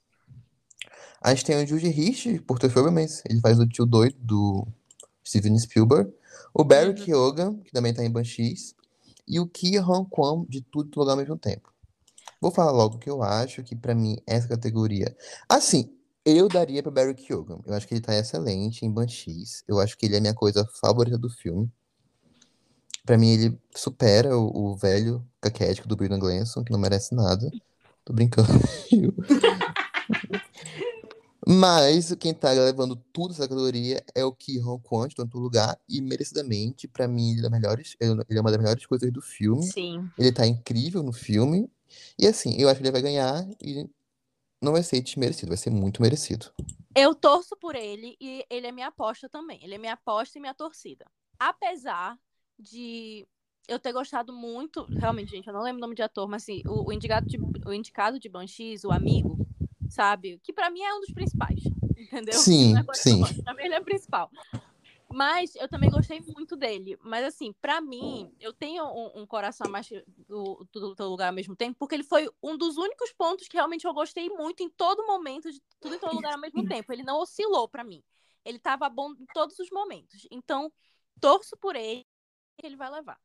[1.22, 4.68] A gente tem o Judy Rich por The Fablemans, ele faz o tio doido do
[5.26, 6.12] Steven Spielberg.
[6.54, 6.96] O Barry Uhum.
[6.96, 8.76] Keoghan, que também tá em Banshees.
[9.28, 11.72] E o Ki Hong Kwan, de tudo e todo lugar ao mesmo tempo.
[12.42, 15.16] Vou falar logo que eu acho que, pra mim, essa categoria.
[15.48, 15.94] Assim,
[16.26, 17.60] eu daria pra Barry Keoghan.
[17.66, 19.64] Eu acho que ele tá excelente em Banshees.
[19.68, 21.72] Eu acho que ele é a minha coisa favorita do filme.
[23.06, 27.50] Pra mim, ele supera o, o velho caquético do Brendan Gleeson, que não merece nada.
[28.04, 28.50] Tô brincando.
[31.48, 35.80] Mas quem tá levando tudo essa categoria é o Ki Hong Kwan, de todo lugar,
[35.90, 39.64] e merecidamente, pra mim, ele é, melhores, ele é uma das melhores coisas do filme.
[39.64, 40.10] Sim.
[40.18, 41.70] Ele tá incrível no filme.
[42.18, 43.90] E assim, eu acho que ele vai ganhar e
[44.62, 46.52] não vai ser desmerecido, vai ser muito merecido.
[46.96, 49.60] Eu torço por ele e ele é minha aposta também.
[49.64, 51.06] Ele é minha aposta e minha torcida.
[51.40, 52.20] Apesar
[52.60, 53.28] de
[53.68, 56.62] eu ter gostado muito, realmente, gente, eu não lembro o nome de ator, mas assim,
[56.68, 59.48] o, o indicado, de, o indicado de Banshees, o amigo,
[59.92, 60.40] sabe?
[60.44, 61.60] Que pra mim é um dos principais,
[61.98, 62.34] entendeu?
[62.34, 63.16] Sim, é sim.
[63.16, 64.32] que eu gosto, Pra mim ele é o principal.
[65.14, 66.98] Mas eu também gostei muito dele.
[67.02, 69.90] Mas assim, pra mim, eu tenho um, um coração a mais
[70.28, 73.58] do, do, do lugar ao mesmo tempo, porque ele foi um dos únicos pontos que
[73.58, 76.94] realmente eu gostei muito em todo momento, de tudo em todo lugar ao mesmo tempo.
[76.94, 78.02] Ele não oscilou pra mim.
[78.46, 80.26] Ele tava bom em todos os momentos.
[80.32, 80.72] Então,
[81.20, 82.06] torço por ele
[82.58, 83.20] que ele vai levar.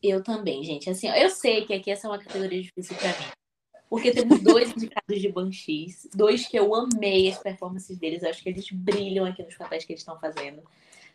[0.00, 0.88] Eu também, gente.
[0.88, 3.45] Assim, ó, eu sei que aqui essa é uma categoria difícil pra mim.
[3.88, 8.22] Porque temos dois indicados de Banshees, dois que eu amei as performances deles.
[8.22, 10.62] Eu acho que eles brilham aqui nos papéis que eles estão fazendo,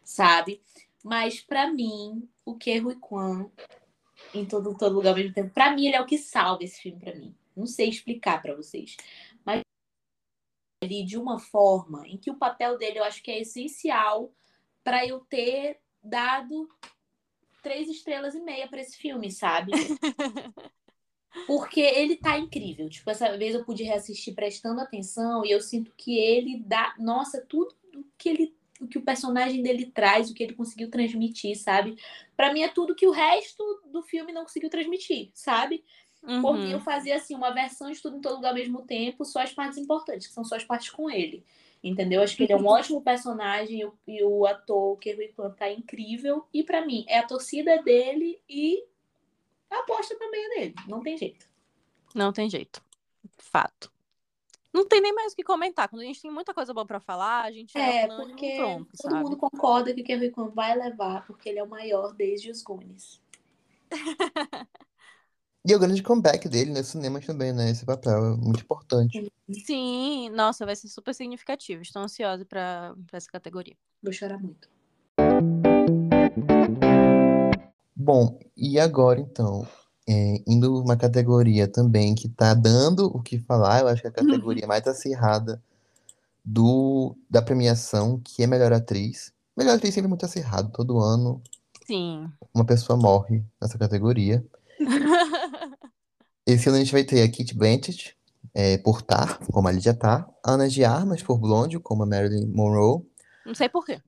[0.03, 0.61] sabe?
[1.03, 3.49] Mas pra mim, o que Rui Kwan
[4.33, 6.81] em todo, todo lugar ao mesmo tempo, pra mim ele é o que salva esse
[6.81, 7.35] filme pra mim.
[7.55, 8.95] Não sei explicar pra vocês,
[9.43, 9.61] mas
[10.81, 14.31] ele de uma forma em que o papel dele eu acho que é essencial
[14.83, 16.69] pra eu ter dado
[17.61, 19.71] três estrelas e meia pra esse filme, sabe?
[21.45, 22.89] Porque ele tá incrível.
[22.89, 26.93] Tipo, essa vez eu pude reassistir prestando atenção e eu sinto que ele dá.
[26.99, 28.55] Nossa, tudo o que ele.
[28.79, 31.95] O que o personagem dele traz, o que ele conseguiu transmitir, sabe?
[32.35, 35.83] Pra mim é tudo que o resto do filme não conseguiu transmitir, sabe?
[36.39, 36.79] Por mim, eu Uhum.
[36.79, 39.77] fazia assim, uma versão de tudo em todo lugar ao mesmo tempo, só as partes
[39.77, 41.45] importantes, que são só as partes com ele.
[41.83, 42.21] Entendeu?
[42.23, 46.45] Acho que ele é um ótimo personagem e o, ator, o Kerry Kwan, tá incrível.
[46.53, 48.83] E pra mim, é a torcida dele e
[49.79, 50.75] aposta também dele.
[50.87, 51.47] Não tem jeito.
[52.13, 52.83] Não tem jeito.
[53.37, 53.91] Fato.
[54.73, 55.89] Não tem nem mais o que comentar.
[55.89, 59.11] Quando a gente tem muita coisa boa pra falar, a gente É, porque pronto, todo
[59.11, 59.23] sabe?
[59.23, 62.61] mundo concorda que o Kevin Kwan vai levar, porque ele é o maior desde os
[62.61, 63.21] Goonies.
[65.63, 67.69] E é o grande comeback dele nos cinemas também, né?
[67.69, 69.31] Esse papel é muito importante.
[69.63, 71.83] Sim, nossa, vai ser super significativo.
[71.83, 73.77] Estou ansiosa pra essa categoria.
[74.01, 74.67] Vou chorar muito.
[78.03, 79.67] Bom, e agora então,
[80.09, 84.09] é, indo uma categoria também que tá dando o que falar, eu acho que é
[84.09, 85.61] a categoria mais acirrada
[86.43, 89.31] do, da premiação, que é Melhor Atriz.
[89.55, 91.43] Melhor Atriz sempre muito acirrado, todo ano
[91.85, 92.27] Sim.
[92.51, 94.43] uma pessoa morre nessa categoria.
[96.43, 98.17] Esse ano a gente vai ter a Kate Blanchett,
[98.55, 102.47] é, por Tar, como a Lydia Tar, Ana de Armas por Blonde, como a Marilyn
[102.47, 103.05] Monroe,
[103.45, 104.01] Não sei por quê.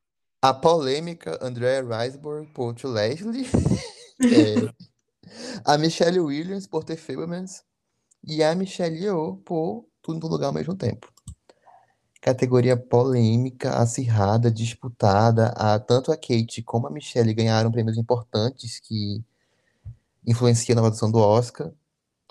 [0.44, 3.48] A polêmica Andrea Riseborough por To Leslie,
[4.32, 4.74] é,
[5.66, 7.64] a Michelle Williams por The Fablemans
[8.24, 11.12] e a Michelle Yeoh por Tudo no Lugar ao mesmo tempo.
[12.22, 15.50] Categoria polêmica, acirrada, disputada.
[15.58, 19.24] A, tanto a Kate como a Michelle ganharam prêmios importantes que
[20.28, 21.72] influenciam na votação do Oscar.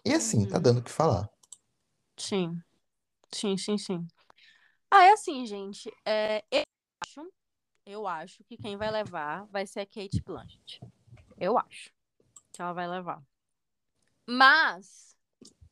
[0.05, 0.63] E assim, tá Uhum.
[0.63, 1.31] dando o que falar.
[2.19, 2.63] Sim.
[3.33, 4.07] Sim, sim, sim.
[4.91, 5.91] Ah, é assim, gente.
[6.07, 6.63] É, eu
[7.05, 7.33] acho,
[7.85, 10.81] eu acho que quem vai levar vai ser a Kate Blanchett.
[11.39, 11.93] Eu acho
[12.53, 13.23] que ela vai levar.
[14.27, 15.17] Mas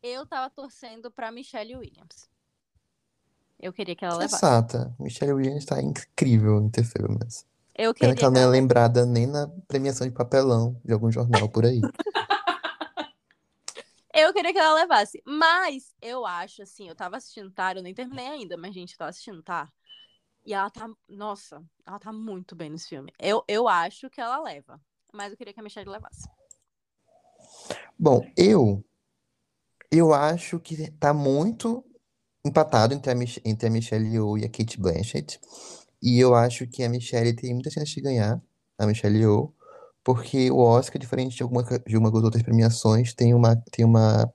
[0.02, 2.28] eu tava torcendo pra Michelle Williams.
[3.58, 4.40] Eu queria que ela levasse.
[4.40, 4.94] Sensata.
[4.98, 7.46] Michelle Williams tá incrível em The Fablemans.
[7.74, 11.10] Eu Pena queria que ela não é lembrada nem na premiação de papelão de algum
[11.10, 11.80] jornal por aí.
[14.12, 15.22] Eu queria que ela levasse.
[15.24, 18.98] Mas eu acho, assim, eu tava assistindo Tar, eu nem terminei ainda, mas, gente, eu
[18.98, 19.72] tava assistindo Tar.
[20.44, 20.88] E ela tá.
[21.08, 23.12] Nossa, ela tá muito bem nesse filme.
[23.18, 24.80] Eu, eu acho que ela leva.
[25.12, 26.28] Mas eu queria que a Michelle levasse.
[27.98, 28.84] Bom, eu
[29.90, 31.84] eu acho que tá muito
[32.44, 35.40] empatado entre a, Mich entre a Michelle Yeoh e a Kate Blanchett.
[36.02, 38.40] E eu acho que a Michelle tem muita chance de ganhar,
[38.78, 39.52] a Michelle Yeoh,
[40.02, 44.32] porque o Oscar, diferente de alguma de uma das outras premiações, tem uma tem uma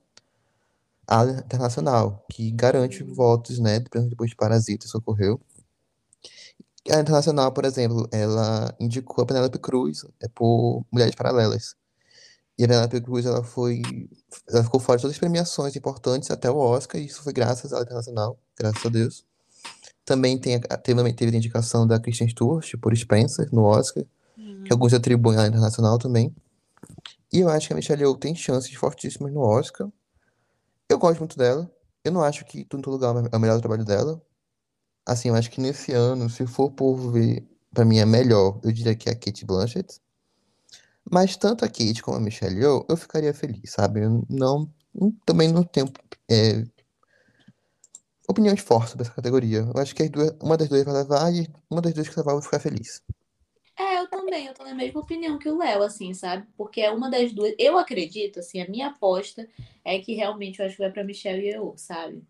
[1.06, 5.40] ala internacional que garante votos, né, depois de Parasita isso ocorreu.
[6.90, 11.74] A internacional, por exemplo, ela indicou a Penélope Cruz é, por Mulheres Paralelas.
[12.58, 13.82] E a Penélope Cruz, ela foi,
[14.48, 17.72] ela ficou fora de todas as premiações importantes até o Oscar, e isso foi graças
[17.72, 19.24] à internacional, graças a Deus.
[20.04, 24.04] Também tem, teve, teve a indicação da Kristen Stewart por Spencer no Oscar,
[24.64, 26.34] que alguns atribuem à internacional também.
[27.32, 29.88] E eu acho que a Michelle Yeoh tem chances fortíssimas no Oscar.
[30.88, 31.68] Eu gosto muito dela.
[32.04, 34.22] Eu não acho que Tudo em Todo Lugar é o melhor trabalho dela.
[35.06, 38.72] Assim, eu acho que nesse ano, se for por ver, pra mim é melhor, eu
[38.72, 40.00] diria que é a Kate Blanchett.
[41.08, 44.00] Mas tanto a Kate como a Michelle Yeoh, eu ficaria feliz, sabe?
[44.00, 44.68] Eu não,
[45.24, 45.86] também não tenho
[46.28, 46.64] é,
[48.28, 49.58] opiniões fortes sobre essa categoria.
[49.58, 52.18] Eu acho que as duas, uma das duas vai levar e uma das duas que
[52.18, 53.02] levar eu vou ficar feliz.
[53.78, 56.46] É, eu também, eu tô na mesma opinião que o Léo, assim, sabe?
[56.56, 57.54] Porque é uma das duas.
[57.58, 59.46] Eu acredito, assim, a minha aposta
[59.84, 62.22] é que realmente eu acho que vai pra Michelle Yeoh, sabe?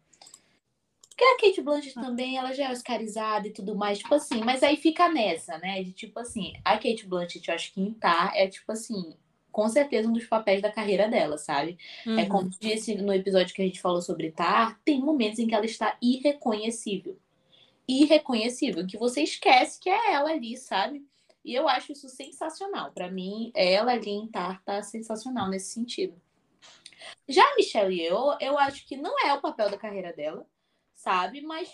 [1.16, 4.62] Porque a Kate Blanchett também, ela já é oscarizada e tudo mais, tipo assim, mas
[4.62, 5.82] aí fica nessa, né?
[5.82, 9.16] De tipo assim, a Kate Blanchett, eu acho que em Tar é tipo assim,
[9.50, 11.78] com certeza um dos papéis da carreira dela, sabe?
[12.04, 12.28] É Uhum.
[12.28, 15.64] como disse no episódio que a gente falou sobre Tar, tem momentos em que ela
[15.64, 17.18] está irreconhecível.
[17.88, 21.02] Irreconhecível, que você esquece que é ela ali, sabe?
[21.42, 22.92] E eu acho isso sensacional.
[22.92, 26.20] Pra mim, ela ali em Tar tá sensacional nesse sentido.
[27.26, 30.46] Já a Michelle Yeoh, eu acho que não é o papel da carreira dela,
[31.06, 31.40] sabe?
[31.40, 31.70] Mas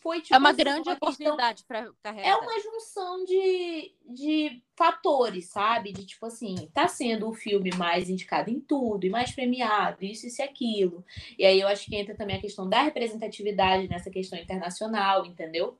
[0.00, 4.62] foi tipo É uma assim, grande questão- oportunidade pra carreira é uma junção de, de
[4.76, 5.92] fatores, sabe?
[5.92, 10.26] De tipo assim, tá sendo o filme mais indicado em tudo e mais premiado, isso,
[10.26, 11.02] isso e aquilo.
[11.38, 15.78] E aí eu acho que entra também a questão da representatividade nessa questão internacional, entendeu?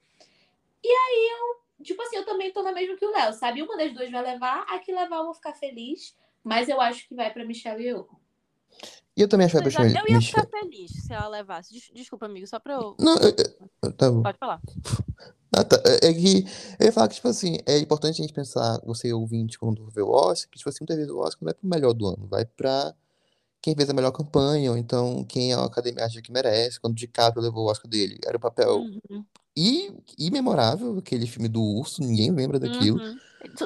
[0.83, 1.31] E aí
[1.79, 3.63] eu, tipo assim, eu também tô na mesma que o Léo, sabe?
[3.63, 7.07] Uma das duas vai levar, a que levar eu vou ficar feliz, mas eu acho
[7.07, 8.09] que vai pra Michelle Yeoh.
[9.17, 9.63] E eu também acho que é,
[10.01, 11.73] Eu ia ficar feliz se ela levasse.
[11.73, 12.97] Des- Desculpa, amigo, só pra eu.
[12.99, 13.35] Não, eu-
[13.83, 14.23] eu- tá bom.
[14.23, 14.61] Pode falar.
[15.53, 15.83] Ah, tá.
[15.85, 16.45] É é que
[16.79, 20.01] eu ia falar que, tipo assim, é importante a gente pensar, você ouvinte, quando vê
[20.01, 22.29] o Oscar, que, tipo assim, muitas vezes o Oscar não vai pro melhor do ano,
[22.29, 22.95] vai pra
[23.63, 26.81] quem fez a melhor campanha, ou então quem a academia acha que merece.
[26.81, 29.25] Quando o DiCaprio levou o Oscar dele, era um papel Uhum,
[30.19, 32.99] imemorável, aquele filme do urso, ninguém lembra daquilo.
[32.99, 33.19] uhum.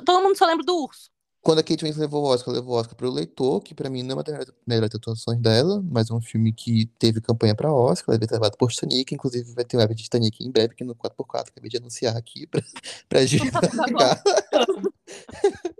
[0.05, 1.11] Todo mundo só lembra do urso.
[1.45, 4.03] Quando a Kate Winslet levou o Oscar, levou o Oscar pro Leitor, que pra mim
[4.03, 7.71] não é uma das melhores atuações dela, mas é um filme que teve campanha pra
[7.71, 10.73] Oscar, vai ter levado por Titanic, inclusive vai ter um web de Titanic em breve,
[10.73, 12.63] aqui no 4x4, acabei de anunciar aqui pra,
[13.11, 14.23] pra gente Tá.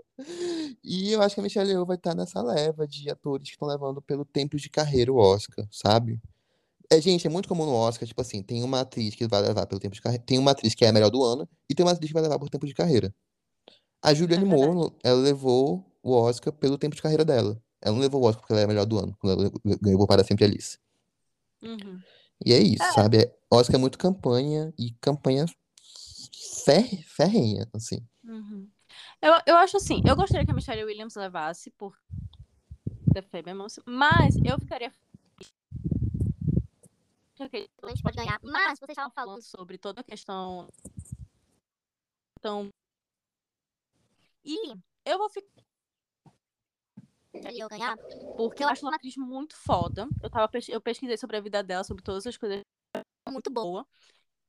[0.83, 3.67] E eu acho que a Michelle Yeoh vai estar nessa leva de atores que estão
[3.67, 6.21] levando pelo tempo de carreira o Oscar, sabe?
[6.91, 9.65] É, gente, é muito comum no Oscar, tipo assim, tem uma atriz que vai levar
[9.65, 11.85] pelo tempo de carreira, tem uma atriz que é a melhor do ano e tem
[11.85, 13.13] uma atriz que vai levar por tempo de carreira.
[14.01, 17.61] A Julianne É Moore, ela levou o Oscar pelo tempo de carreira dela.
[17.81, 19.99] Ela não levou o Oscar porque ela é a melhor do ano, quando ela ganhou
[19.99, 20.79] por Para Sempre Alice.
[21.61, 21.99] Uhum.
[22.45, 22.91] E é isso, É.
[22.93, 23.17] sabe?
[23.17, 25.45] É- Oscar é muito campanha e campanha
[26.65, 28.05] fer- ferrenha, assim.
[28.23, 28.67] Uhum.
[29.21, 31.97] Eu, eu acho assim, eu gostaria que a Michelle Williams levasse por
[33.13, 34.91] The Fablemans, mas eu ficaria
[37.37, 38.39] Ok, A gente pode ganhar.
[38.41, 40.69] Mas vocês estavam falando falando sobre toda a questão
[42.39, 42.69] então
[44.45, 45.51] e eu vou ficar
[47.57, 47.97] eu ganhar.
[48.37, 50.07] porque eu acho ela uma atriz muito foda.
[50.23, 52.61] Eu tava pes- eu pesquisei sobre a vida dela, sobre todas as coisas
[53.29, 53.85] Muito boa.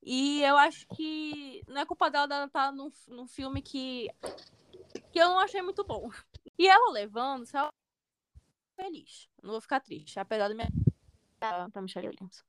[0.02, 4.08] E eu acho que não é culpa dela dela estar num, num filme que,
[5.12, 6.10] que eu não achei muito bom.
[6.58, 7.70] E ela levando, se ela
[8.76, 9.28] feliz.
[9.42, 10.68] Não vou ficar triste, apesar da minha
[11.38, 12.44] pra Michelle Williams.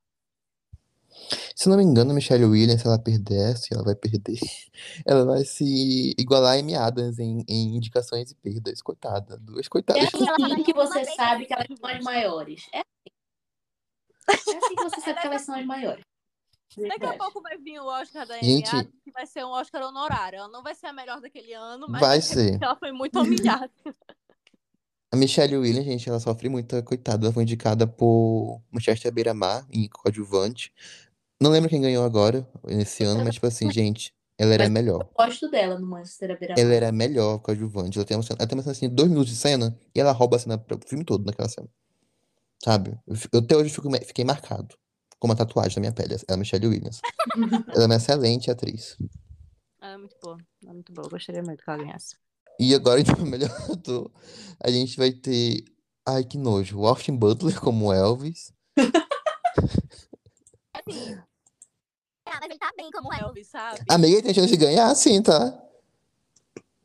[1.54, 4.38] Se não me engano, a Michelle Williams, se ela perdesse, ela vai perder.
[5.04, 8.80] Ela vai se igualar a Amy Adams em, em indicações e perdas.
[8.80, 9.36] Coitada.
[9.38, 10.14] Duas É coitadas.
[10.14, 12.68] ela tá assim que você sabe que elas são as maiores.
[12.72, 12.78] É
[14.28, 14.50] assim.
[14.50, 16.04] É assim que você sabe que elas são as maiores.
[16.76, 18.68] Daqui a pouco vai vir o Oscar da Amy Gente.
[18.68, 20.38] Adams, que vai ser um Oscar honorário.
[20.38, 23.70] Ela não vai ser a melhor daquele ano, mas Vai ser ela foi muito humilhada.
[25.10, 27.26] A Michelle Williams, gente, ela sofre muita coitada.
[27.26, 30.72] Ela foi indicada por Manchester Beira-Mar em coadjuvante.
[31.40, 34.72] Não lembro quem ganhou agora, nesse ano, mas, tipo assim, gente, ela era a Mas-
[34.84, 35.00] melhor.
[35.02, 37.96] Eu gosto dela no Manchester à beira Ela era a melhor coadjuvante.
[37.96, 40.12] Ela tem uma cena, ela tem uma cena assim, dois minutos de cena e ela
[40.12, 41.68] rouba a cena pro filme todo naquela cena.
[42.62, 42.98] Sabe?
[43.32, 44.76] Eu, até hoje fico, fiquei marcado
[45.18, 46.16] com uma tatuagem na minha pele.
[46.28, 47.00] É a Michelle Williams.
[47.74, 48.96] Ela é uma excelente atriz.
[49.80, 50.38] Ela é muito boa.
[50.62, 51.06] Ela é muito boa.
[51.06, 52.16] Eu gostaria muito que ela ganhasse.
[52.58, 54.10] E agora, então, melhor ator,
[54.62, 55.64] a gente vai ter.
[56.06, 56.78] Ai, que nojo.
[56.80, 58.52] O Austin Butler como Elvis.
[60.72, 61.18] Assim.
[62.26, 63.48] Ah, mas ele tá bem como Elvis.
[63.48, 63.80] Sabe?
[63.88, 65.62] Amiga, ele tem chance de ganhar, sim, tá?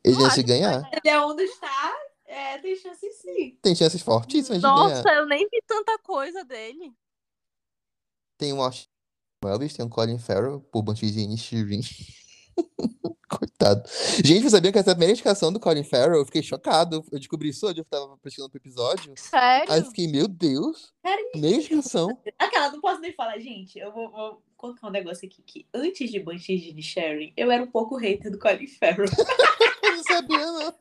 [0.02, 0.90] Ele tem chance de ganhar.
[0.92, 1.94] Ele é onde está,
[2.26, 3.58] é, tem chance sim.
[3.62, 5.18] Tem chances fortíssimas de Nossa, ganhar.
[5.18, 6.92] eu nem vi tanta coisa dele.
[8.36, 8.88] Tem o Austin
[9.44, 11.80] Elvis, tem o Colin Farrell por Banshees de Inisherin.
[13.28, 13.82] Coitado.
[14.24, 17.04] Gente, eu sabia que essa é a primeira indicação do Colin Farrell, eu fiquei chocado.
[17.10, 19.12] Eu descobri isso hoje, eu tava pesquisando pro episódio.
[19.16, 19.72] Sério?
[19.72, 21.30] Aí eu fiquei, meu Deus, Sério?
[21.32, 22.16] primeira indicação.
[22.38, 23.78] Aquela, não posso nem falar, gente.
[23.78, 27.62] Eu vou, vou contar um negócio aqui que antes de Banshees de Sharing, eu era
[27.62, 29.06] um pouco hater do Colin Farrell.
[29.84, 30.74] Eu não sabia, não.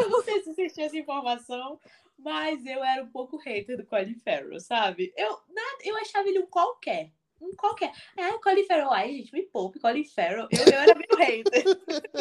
[0.00, 1.78] Eu não sei se vocês tinham essa informação,
[2.18, 5.12] mas eu era um pouco hater do Colin Farrell, sabe?
[5.16, 7.12] Eu, nada, eu achava ele um qualquer.
[7.42, 7.92] Um qualquer.
[8.16, 10.46] Ah, Colin Farrell, ai, gente, me poupe, Colin Farrell.
[10.50, 11.64] Eu, eu era meio hater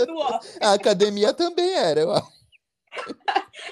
[0.07, 0.57] do Oscar.
[0.59, 2.41] A academia também era, eu acho.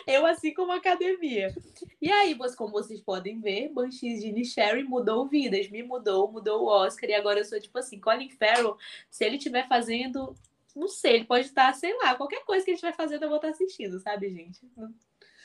[0.08, 1.54] Eu, assim como a academia.
[2.02, 6.68] E aí, como vocês podem ver, Banshees de Sherry mudou vidas, me mudou, mudou o
[6.68, 7.10] Oscar.
[7.10, 8.78] E agora eu sou tipo assim, Colin Farrell,
[9.10, 10.36] se ele estiver fazendo,
[10.76, 13.38] não sei, ele pode estar, sei lá, qualquer coisa que ele estiver fazendo, eu vou
[13.38, 14.60] estar assistindo, sabe, gente?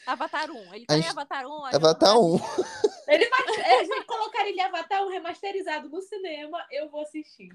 [0.07, 0.75] Avatar 1.
[0.75, 1.65] Ele tá em Avatar 1.
[1.65, 2.94] aí Avatar eu vou 1.
[3.09, 7.51] Ele vai, é, se colocar ele Avatar um remasterizado no cinema, eu vou assistir.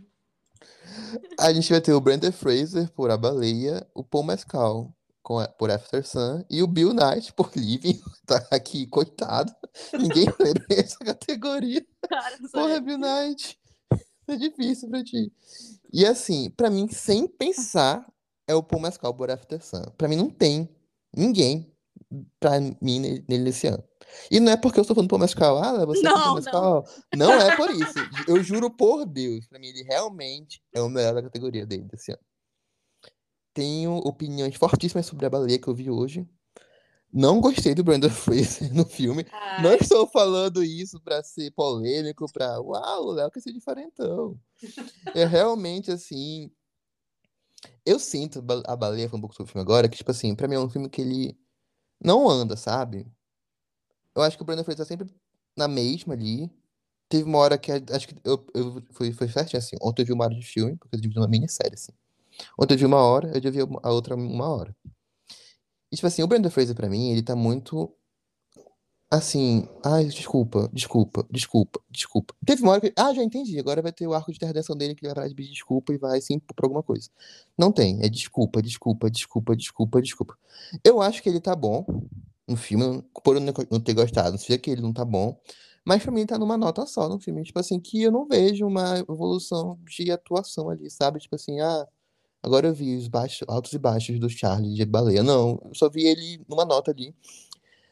[1.39, 5.47] A gente vai ter o Brandon Fraser por A Baleia, o Paul Mescal com a-
[5.47, 7.99] por After Sun e o Bill Knight por Living.
[8.25, 9.51] Tá aqui, coitado.
[9.93, 11.83] Ninguém lembra essa categoria.
[12.07, 12.81] Cara, Porra, eu.
[12.81, 13.59] Bill Knight.
[14.27, 15.31] É difícil pra ti.
[15.91, 18.05] E assim, pra mim, sem pensar,
[18.47, 19.81] é o Paul Mescal por After Sun.
[19.97, 20.69] Pra mim não tem
[21.15, 21.73] ninguém
[22.39, 23.83] pra mim nele nesse ano.
[24.29, 27.27] E não é porque eu estou falando Mescal, ah, você é Não, Paul não.
[27.27, 27.93] Não é por isso.
[28.27, 32.11] Eu juro por Deus, pra mim ele realmente é o melhor da categoria dele desse
[32.11, 32.21] ano.
[33.53, 36.27] Tenho opiniões fortíssimas sobre a baleia que eu vi hoje.
[37.11, 39.25] Não gostei do Brandon Fraser no filme.
[39.61, 44.39] Não estou falando isso pra ser polêmico, pra uau, o Léo quer ser diferentão.
[45.15, 46.51] É realmente assim.
[47.85, 50.47] Eu sinto a baleia falando um pouco sobre o filme agora, que, tipo assim, pra
[50.47, 51.37] mim é um filme que ele
[52.01, 53.05] não anda, sabe?
[54.19, 55.09] Eu acho que o Brandon Fraser tá sempre
[55.57, 56.51] na mesma ali.
[57.07, 59.75] Teve uma hora que acho que eu, eu foi, foi certinho assim.
[59.81, 61.91] Ontem eu vi uma hora de filme, porque eu dividi uma minissérie, assim.
[62.57, 64.75] Ontem eu vi uma hora, eu vi a outra uma hora.
[65.91, 67.91] E, tipo assim, o Brandon Fraser, pra mim, ele tá muito
[69.09, 69.67] assim.
[69.83, 72.35] Ai, desculpa, desculpa, desculpa, desculpa.
[72.45, 72.93] Teve uma hora que.
[72.95, 73.59] Ah, já entendi.
[73.59, 76.19] Agora vai ter o arco de redenção dele que ele vai pedir desculpa e vai
[76.29, 77.09] impor por alguma coisa.
[77.57, 77.99] Não tem.
[78.03, 80.37] É desculpa, desculpa, desculpa, desculpa, desculpa.
[80.83, 81.85] Eu acho que ele tá bom
[82.49, 84.31] no filme, por não não ter gostado.
[84.31, 85.39] Não sei que ele não tá bom.
[85.85, 87.43] Mas pra mim tá numa nota só no filme.
[87.43, 91.19] Tipo assim, que eu não vejo uma evolução de atuação ali, sabe?
[91.19, 91.87] Tipo assim, ah.
[92.43, 95.21] Agora eu vi os baixos, altos e baixos do Charlie de Baleia.
[95.23, 97.13] Não, eu só vi ele numa nota ali.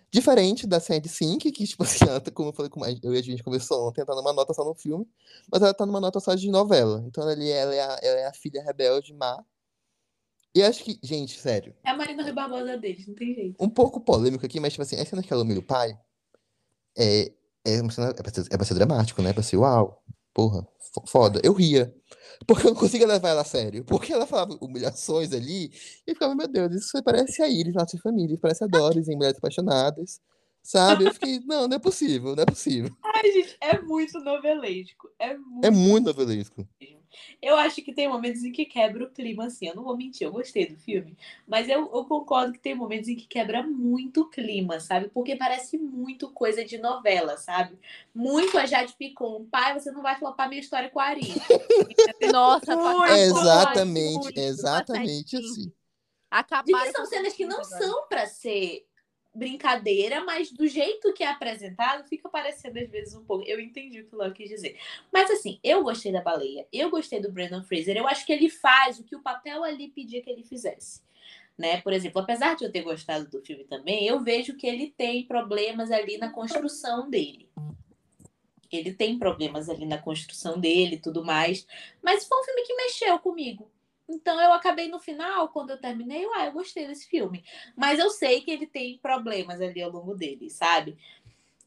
[0.10, 3.14] Diferente da Sandy Sink, que, tipo assim, ela tá, como eu falei com a- eu
[3.14, 5.06] e a gente conversou ontem, tá numa nota só no filme,
[5.52, 7.04] mas ela tá numa nota só de novela.
[7.08, 9.44] Então ali, ela, é, a, ela é a filha rebelde má.
[10.58, 13.56] E acho que, gente, sério, É a Marina Rui Barbosa deles, não tem jeito.
[13.64, 15.96] um pouco polêmico aqui, mas, tipo assim, a cena que ela humilha o pai
[16.98, 17.32] é,
[17.66, 19.30] é, uma cena, é, pra ser, é pra ser dramático, né?
[19.30, 20.02] É pra ser, uau,
[20.34, 21.40] porra, fo- foda.
[21.44, 21.94] Eu ria.
[22.48, 23.84] Porque eu não conseguia levar ela a sério.
[23.86, 25.72] Porque ela falava humilhações ali, e
[26.12, 29.38] eu ficava, meu Deus, isso parece a Iris, nossa família, parece a Doris em Mulheres
[29.38, 30.20] Apaixonadas.
[30.64, 31.06] Sabe?
[31.06, 32.92] Eu fiquei, não, não é possível, não é possível.
[33.04, 35.08] Ai, gente, é muito novelesco.
[35.18, 35.66] É muito.
[35.66, 36.68] É muito novelesco.
[37.42, 39.68] Eu acho que tem momentos em que quebra o clima, assim.
[39.68, 41.16] Eu não vou mentir, eu gostei do filme.
[41.48, 45.10] Mas eu, eu concordo que tem momentos em que quebra muito o clima, sabe?
[45.10, 47.78] Porque parece muito coisa de novela, sabe?
[48.14, 49.46] Muito a Jade Picon.
[49.46, 51.22] Pai, você não vai flopar minha história com a Ari.
[52.22, 55.72] Nossa, Muito, pra- É muito, exatamente, muito, é exatamente assim.
[56.66, 58.87] E acabaram que são cenas que não são pra ser
[59.38, 63.46] brincadeira, mas do jeito que é apresentado, fica parecendo às vezes um pouco.
[63.48, 64.78] Eu entendi o que o Léo quis dizer.
[65.14, 68.50] Mas assim, eu gostei da baleia, eu gostei do Brandon Fraser, eu acho que ele
[68.50, 71.02] faz o que o papel ali pedia que ele fizesse.
[71.58, 71.82] Né?
[71.82, 75.26] Por exemplo, apesar de eu ter gostado do filme também, eu vejo que ele tem
[75.26, 77.50] problemas ali na construção dele.
[78.72, 81.66] Ele tem problemas ali na construção dele e tudo mais.
[82.02, 83.72] Mas foi um filme que mexeu comigo.
[84.10, 87.44] Então eu acabei no final, quando eu terminei, ah, eu gostei desse filme.
[87.76, 90.98] Mas eu sei que ele tem problemas ali ao longo dele, sabe?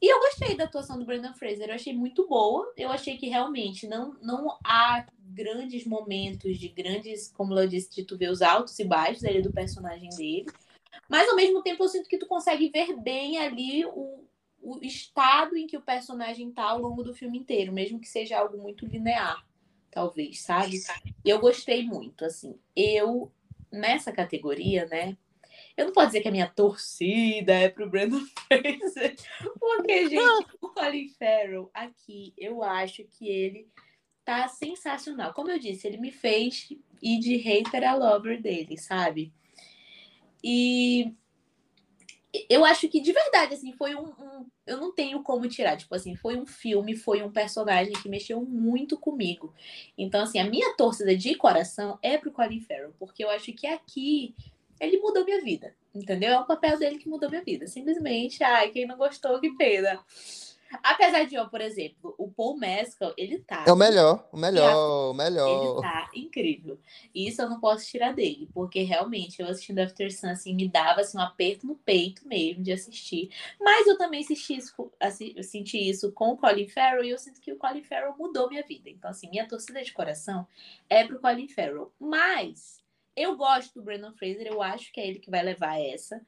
[0.01, 2.73] E eu gostei da atuação do Brendan Fraser, eu achei muito boa.
[2.75, 8.03] Eu achei que realmente não, não há grandes momentos de grandes, como eu disse, de
[8.03, 10.47] tu ver os altos e baixos ali do personagem dele.
[11.07, 14.25] Mas ao mesmo tempo eu sinto que tu consegue ver bem ali o,
[14.59, 18.39] o estado em que o personagem tá ao longo do filme inteiro, mesmo que seja
[18.39, 19.45] algo muito linear,
[19.91, 20.79] talvez, sabe?
[21.23, 22.59] E eu gostei muito, assim.
[22.75, 23.31] Eu,
[23.71, 25.17] nessa categoria, né?
[25.75, 29.15] Eu não posso dizer que a minha torcida é pro Brandon Fraser,
[29.59, 33.67] porque, gente, o Colin Farrell aqui, eu acho que ele
[34.23, 35.33] tá sensacional.
[35.33, 36.69] Como eu disse, ele me fez
[37.01, 39.33] ir de hater a lover dele, sabe?
[40.43, 41.13] E
[42.49, 45.77] eu acho que de verdade, assim, foi um, um, Eu não tenho como tirar.
[45.77, 49.53] Tipo assim, foi um filme, foi um personagem que mexeu muito comigo.
[49.97, 53.67] Então, assim, a minha torcida de coração é pro Colin Farrell, porque eu acho que
[53.67, 54.35] aqui
[54.79, 55.75] ele mudou minha vida.
[55.93, 56.31] Entendeu?
[56.31, 57.67] É o papel dele que mudou minha vida.
[57.67, 59.99] Simplesmente, ai, quem não gostou, que pena.
[60.83, 63.63] Apesar de, ó, por exemplo, o Paul Mescal, ele tá.
[63.67, 65.81] É o melhor, o melhor, o Ele melhor.
[65.81, 66.79] tá incrível.
[67.13, 70.67] E isso eu não posso tirar dele, porque realmente eu assistindo After Sun, assim, me
[70.67, 73.29] dava assim, um aperto no peito mesmo de assistir.
[73.59, 77.09] Mas eu também assisti isso, com- assi- eu senti isso com o Colin Farrell e
[77.09, 78.89] eu sinto que o Colin Farrell mudou minha vida.
[78.89, 80.47] Então, assim, minha torcida de coração
[80.89, 81.91] é pro Colin Farrell.
[81.99, 82.81] Mas
[83.15, 86.21] eu gosto do Brandon Fraser, eu acho que é ele que vai levar essa.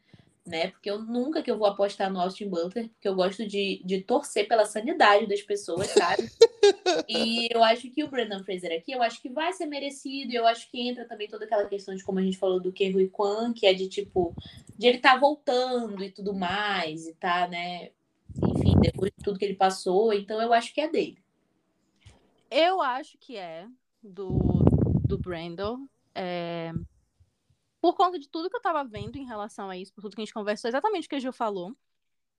[0.45, 0.67] Né?
[0.67, 4.01] Porque eu nunca que eu vou apostar no Austin Butler, porque eu gosto de, de
[4.01, 6.29] torcer pela sanidade das pessoas, sabe?
[7.07, 10.31] E eu acho que o Brandon Fraser aqui, eu acho que vai ser merecido.
[10.31, 12.71] E eu acho que entra também toda aquela questão de como a gente falou do
[12.71, 14.33] Ke Huy Kwan, que é de tipo,
[14.77, 17.91] de ele tá voltando e tudo mais, e tá, né?
[18.37, 20.13] Enfim, depois de tudo que ele passou.
[20.13, 21.17] Então eu acho que é dele.
[22.49, 23.67] Eu acho que é
[24.01, 24.29] do,
[25.05, 25.87] do Brandon.
[26.15, 26.71] é,
[27.83, 30.21] Por conta de tudo que eu tava vendo em relação a isso, por tudo que
[30.21, 31.75] a gente conversou, exatamente o que a Gil falou.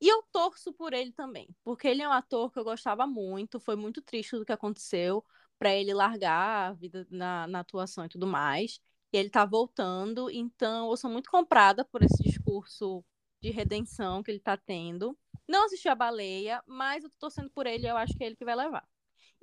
[0.00, 3.60] E eu torço por ele também, porque ele é um ator que eu gostava muito,
[3.60, 5.22] foi muito triste tudo que aconteceu
[5.58, 8.80] pra ele largar a vida na, na atuação e tudo mais.
[9.12, 13.04] E ele tá voltando, então eu sou muito comprada por esse discurso
[13.42, 15.14] de redenção que ele tá tendo.
[15.46, 18.36] Não assisti a baleia, mas eu tô torcendo por ele eu acho que é ele
[18.36, 18.88] que vai levar.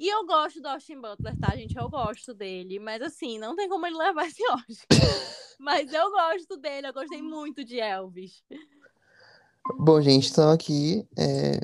[0.01, 1.77] E eu gosto do Austin Butler, tá, gente?
[1.77, 2.79] Eu gosto dele.
[2.79, 4.87] Mas assim, não tem como ele levar esse Oscar.
[5.59, 8.43] mas eu gosto dele, eu gostei muito de Elvis.
[9.77, 11.59] Bom, gente, então aqui é.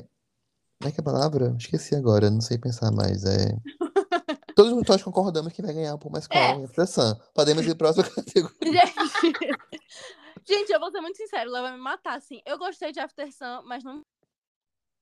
[0.78, 1.56] Como é que é a palavra?
[1.58, 3.24] Esqueci agora, não sei pensar mais.
[3.24, 3.56] É.
[4.54, 6.62] Todos nós concordamos que vai ganhar o Paul Mescal É.
[6.62, 7.20] expressão.
[7.34, 8.86] Podemos ir para a próxima categoria.
[8.86, 9.58] Gente,
[10.46, 12.40] gente, eu vou ser muito sincero, ela vai me matar, assim.
[12.46, 14.00] Eu gostei de After Sun, mas não.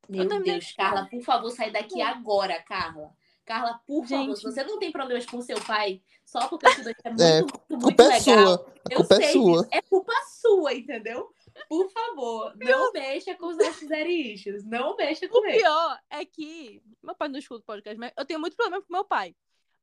[0.09, 0.72] Meu Deus.
[0.72, 3.14] Carla, por favor, sai daqui agora, Carla.
[3.47, 4.38] Carla, por favor, Gente.
[4.38, 7.40] se você não tem problemas com seu pai, só porque o estudante é muito, É,
[7.40, 8.20] muito, muito culpa é legal.
[8.20, 8.74] sua.
[8.90, 9.53] Eu culpa é sei sua.
[9.62, 9.68] disso.
[9.72, 11.30] É culpa sua, entendeu?
[11.68, 14.64] Por favor, não mexa com os nossos issues.
[14.64, 15.59] Não mexa O com ele.
[15.59, 16.82] pior é que.
[17.03, 19.34] Meu pai não escuta o podcast, mas eu tenho muito problema com meu pai.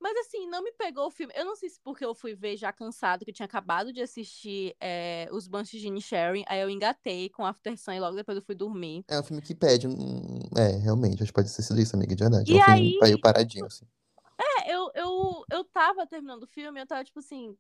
[0.03, 1.31] Mas assim, não me pegou o filme.
[1.33, 4.01] Eu não sei se porque eu fui ver já cansado, que eu tinha acabado de
[4.01, 8.37] assistir é, Os Banshees de Sharing, aí eu engatei com After Sun e logo depois
[8.37, 9.05] eu fui dormir.
[9.07, 10.39] É um filme que pede um.
[10.57, 12.51] É, realmente, acho que pode ter sido isso, amiga, de verdade.
[12.51, 13.85] É E um filme aí- meio paradinho, assim.
[14.37, 17.57] É, eu, eu, eu tava terminando o filme, eu tava tipo assim.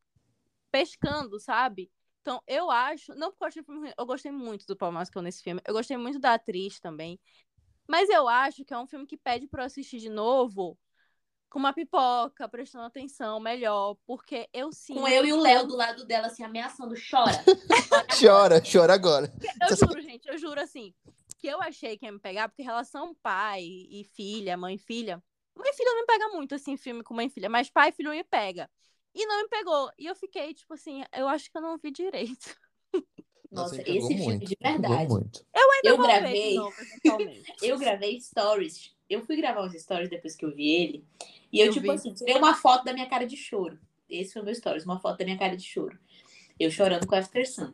[0.69, 1.89] pescando, sabe?
[2.21, 3.15] Então, eu acho.
[3.15, 5.61] Não porque eu filme eu gostei muito do Paul Mescal nesse filme.
[5.65, 7.17] Eu gostei muito da atriz também.
[7.87, 10.77] Mas eu acho que é um filme que pede pra eu assistir de novo
[11.53, 13.95] com uma pipoca, prestando atenção melhor.
[14.07, 14.99] Porque eu sinto.
[14.99, 17.31] Com eu e o Léo do lado dela, assim, ameaçando, chora.
[18.19, 19.31] Chora, chora agora.
[19.69, 20.93] Eu juro, gente, eu juro assim,
[21.37, 25.21] que eu achei que ia me pegar, porque relação pai e filha, mãe e filha.
[25.55, 27.89] Mãe e filha não me pega muito, assim, filme com mãe e filha, mas pai
[27.89, 28.67] e filho me pega.
[29.13, 29.91] E não me pegou.
[29.99, 32.55] E eu fiquei, tipo assim, eu acho que eu não vi direito.
[33.51, 35.13] Nossa, pegou esse filme muito, de verdade.
[35.13, 36.49] Eu ainda Eu vou ver gravei.
[36.49, 37.53] de novo, eventualmente.
[37.61, 38.95] Eu gravei stories.
[39.13, 41.05] Eu fui gravar uns stories depois que eu vi ele.
[41.51, 41.91] E eu, Eu tipo vi.
[41.91, 43.79] assim, tirei uma foto da minha cara de choro.
[44.09, 45.97] Esse foi o meu stories, uma foto da minha cara de choro.
[46.59, 47.73] Eu chorando com After Sun.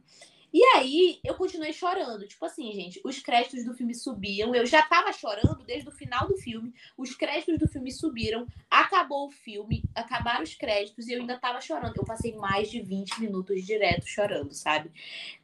[0.52, 2.28] E aí, eu continuei chorando.
[2.28, 4.56] Tipo assim, gente, os créditos do filme subiam.
[4.56, 6.74] Eu já tava chorando desde o final do filme.
[6.98, 8.48] Os créditos do filme subiram.
[8.70, 11.96] Acabou o filme, acabaram os créditos e eu ainda tava chorando.
[11.96, 14.92] Eu passei mais de 20 minutos direto chorando, sabe?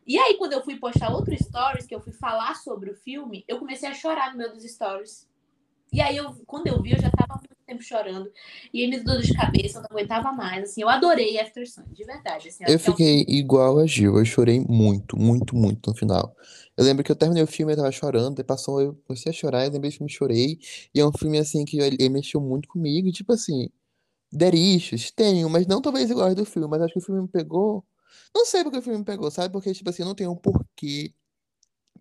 [0.08, 3.46] E aí, quando eu fui postar outros stories, que eu fui falar sobre o filme,
[3.48, 5.28] eu comecei a chorar no meio dos stories.
[5.92, 8.32] E aí, eu, quando eu vi, eu já tava há muito tempo chorando.
[8.74, 10.64] E aí me deu dor de cabeça, eu não aguentava mais.
[10.64, 12.50] Assim, eu adorei After Sun, de verdade.
[12.50, 15.96] Assim, Eu que é um fiquei igual a Gil, eu chorei muito, muito, muito no
[15.96, 16.36] final.
[16.78, 19.34] Eu lembro que eu terminei o filme, eu tava chorando, daí passou, eu comecei a
[19.34, 20.60] chorar, eu lembrei do filme chorei.
[20.94, 23.70] E é um filme assim que ele, mexeu muito comigo, tipo assim,
[24.32, 27.86] derichos, tenho, mas não talvez igual do filme, mas acho que o filme me pegou.
[28.36, 29.52] Não sei porque o filme me pegou, sabe?
[29.52, 31.14] Porque, tipo assim, eu não tenho um porquê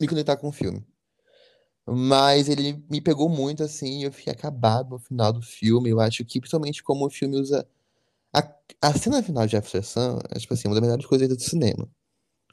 [0.00, 0.84] me conectar com o filme.
[1.86, 5.90] Mas ele me pegou muito, assim, eu fiquei acabado no final do filme.
[5.90, 7.66] Eu acho que, principalmente como o filme usa.
[8.32, 8.42] A,
[8.82, 11.88] a cena final de After Sun é, tipo assim, uma das melhores coisas do cinema.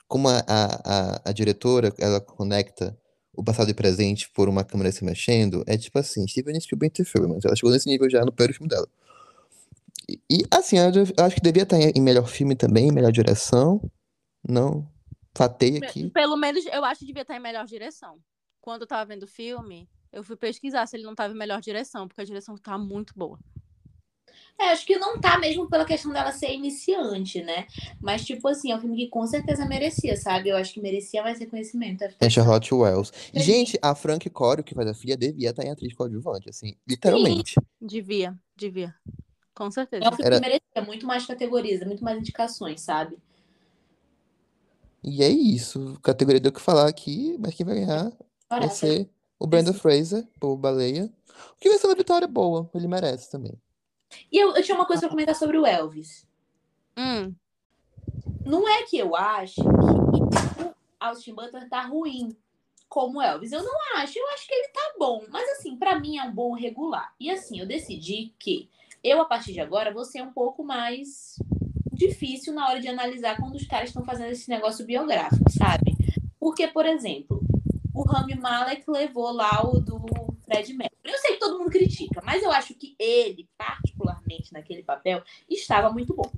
[0.07, 2.97] Como a, a, a, diretora, ela conecta
[3.33, 7.47] o passado e presente por uma câmera se mexendo, é tipo assim, Steven Spielberg interference.
[7.47, 8.87] Ela chegou nesse nível já no primeiro filme dela.
[10.09, 13.81] E, e, assim, eu, eu acho que devia estar em melhor filme também, melhor direção.
[14.47, 14.85] Não.
[15.33, 16.09] Fatei aqui.
[16.09, 18.19] Pelo menos eu acho que devia estar em melhor direção.
[18.61, 21.59] Quando eu tava vendo o filme, eu fui pesquisar se ele não tava em melhor
[21.59, 23.39] direção, porque a direção tá muito boa.
[24.59, 27.65] É, acho que não tá mesmo pela questão dela ser iniciante, né?
[27.99, 30.49] Mas, tipo assim, é um filme que com certeza merecia, sabe?
[30.49, 32.03] Eu acho que merecia mais reconhecimento.
[32.19, 33.11] É Charlotte Wells.
[33.33, 33.39] Sim.
[33.39, 37.55] gente, a Frank Corio, que faz a filha, devia estar em atriz coadjuvante, assim, literalmente.
[37.81, 38.93] Devia, devia.
[39.55, 40.05] Com certeza.
[40.05, 43.17] É um filme Era- que merecia muito mais categorias, muito mais indicações, sabe?
[45.03, 45.99] E é isso.
[46.03, 48.11] Categoria deu o que falar aqui, mas quem vai ganhar
[48.59, 51.11] vai ser o Brandon Fraser, por Baleia.
[51.55, 53.53] O que vai ser uma vitória boa, ele merece também.
[54.31, 56.25] E eu, eu tinha uma coisa pra comentar sobre o Elvis.
[56.97, 57.33] Hum,
[58.45, 62.35] Não é que eu acho que o Austin Butler tá ruim
[62.89, 63.51] como o Elvis.
[63.53, 64.19] Eu não acho.
[64.19, 65.23] Eu acho que ele tá bom.
[65.29, 67.13] Mas, assim, pra mim é um bom regular.
[67.19, 68.69] E, assim, eu decidi que
[69.03, 71.37] eu, a partir de agora, vou ser um pouco mais
[71.91, 75.95] difícil na hora de analisar quando os caras estão fazendo esse negócio biográfico, sabe?
[76.39, 77.41] Porque, por exemplo,
[77.93, 79.99] o Rami Malek levou lá o do
[80.45, 80.99] Fred Mercury.
[81.03, 85.89] Eu sei que todo mundo critica, mas eu acho que ele, particularmente naquele papel, estava
[85.91, 86.29] muito bom.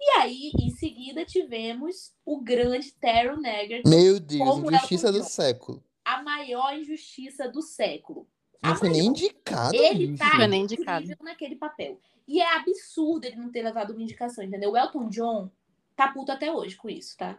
[0.00, 5.82] E aí, em seguida, tivemos o grande Taron Egerton, Meu Deus, injustiça do século.
[6.04, 8.26] a maior injustiça do século.
[8.60, 9.74] Não A foi nem indicado.
[9.74, 11.06] Ele tá Foi nem indicado.
[11.20, 12.00] naquele papel.
[12.26, 14.70] E é absurdo ele não ter levado uma indicação, entendeu?
[14.72, 15.50] O Elton John
[15.96, 17.38] tá puto até hoje com isso, tá?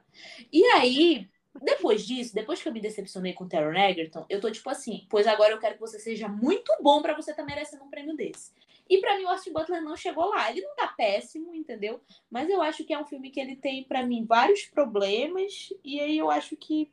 [0.51, 1.29] E aí,
[1.61, 5.05] depois disso, depois que eu me decepcionei com o Taron Egerton, eu tô tipo assim,
[5.09, 8.15] pois agora eu quero que você seja muito bom pra você estar merecendo um prêmio
[8.15, 8.51] desse.
[8.89, 10.51] E pra mim o Austin Butler não chegou lá.
[10.51, 12.01] Ele não tá péssimo, entendeu?
[12.29, 15.99] Mas eu acho que é um filme que ele tem pra mim vários problemas e
[15.99, 16.91] aí eu acho que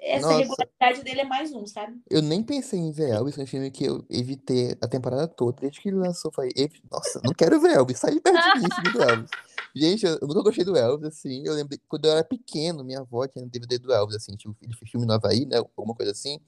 [0.00, 0.38] essa Nossa.
[0.38, 2.00] regularidade dele é mais um, sabe?
[2.10, 5.60] Eu nem pensei em ver Elvis, é um filme que eu evitei a temporada toda.
[5.60, 8.70] Desde que ele lançou, falei, "Ev- nossa, não quero ver Elvis, sai perto de mim,
[8.70, 9.30] filme do Elvis.
[9.74, 11.42] Gente, eu nunca gostei do Elvis, assim.
[11.46, 14.34] Eu lembro que quando eu era pequeno, minha avó tinha um DVD do Elvis, assim,
[14.36, 15.58] tipo, ele fez filme no Havaí, né?
[15.58, 16.38] Alguma coisa assim.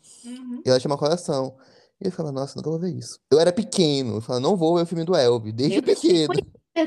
[0.64, 1.56] E ela tinha uma coleção.
[2.00, 3.20] E eu falava, nossa, nunca vou ver isso.
[3.30, 6.34] Eu era pequeno, eu falava, não vou ver o filme do Elvis, desde Eu pequeno.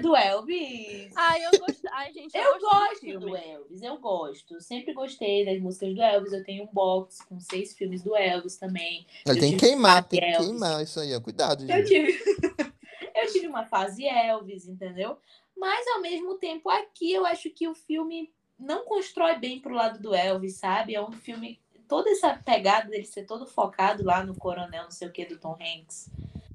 [0.02, 1.14] Do Elvis.
[1.16, 1.88] Ai, eu gosto.
[1.92, 4.60] Ai, gente, eu, Eu gosto, gosto do Elvis, eu gosto.
[4.62, 6.34] Sempre gostei das músicas do Elvis.
[6.34, 9.06] Eu tenho um box com seis filmes do Elvis também.
[9.28, 10.48] Ele tem que queimar, tem que Elvis.
[10.48, 11.20] queimar isso aí.
[11.22, 11.88] Cuidado, Eu gente.
[11.88, 12.12] tive,
[13.16, 15.18] eu tive uma fase Elvis, entendeu?
[15.56, 20.02] Mas ao mesmo tempo, aqui eu acho que o filme não constrói bem pro lado
[20.02, 20.96] do Elvis, sabe?
[20.96, 21.62] É um filme.
[21.88, 25.38] Toda essa pegada dele ser todo focado lá no coronel, não sei o que, do
[25.38, 26.10] Tom Hanks,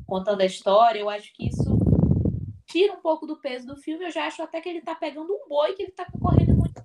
[0.04, 1.69] contando a história, eu acho que isso
[2.70, 4.04] tira um pouco do peso do filme.
[4.04, 6.82] Eu já acho até que ele tá pegando um boi que ele tá concorrendo muito.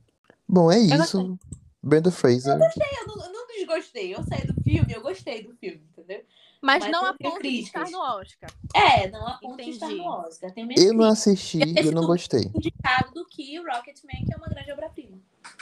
[0.48, 1.00] Bom, é gostei.
[1.00, 1.40] isso.
[1.82, 2.54] Brenda Fraser.
[2.54, 4.16] Eu não, eu não desgostei.
[4.16, 6.24] Eu saí do filme, eu gostei do filme, entendeu?
[6.62, 7.92] Mas, Mas não eu a ponto de estar críticas.
[7.92, 8.50] no Oscar.
[8.74, 10.02] É, não a ponto de estar Entendi.
[10.02, 10.52] no Oscar.
[10.56, 11.06] Eu não críticas.
[11.12, 12.50] assisti e eu não gostei.
[12.56, 15.20] indicado do que o Rocketman, que é uma grande obra-prima.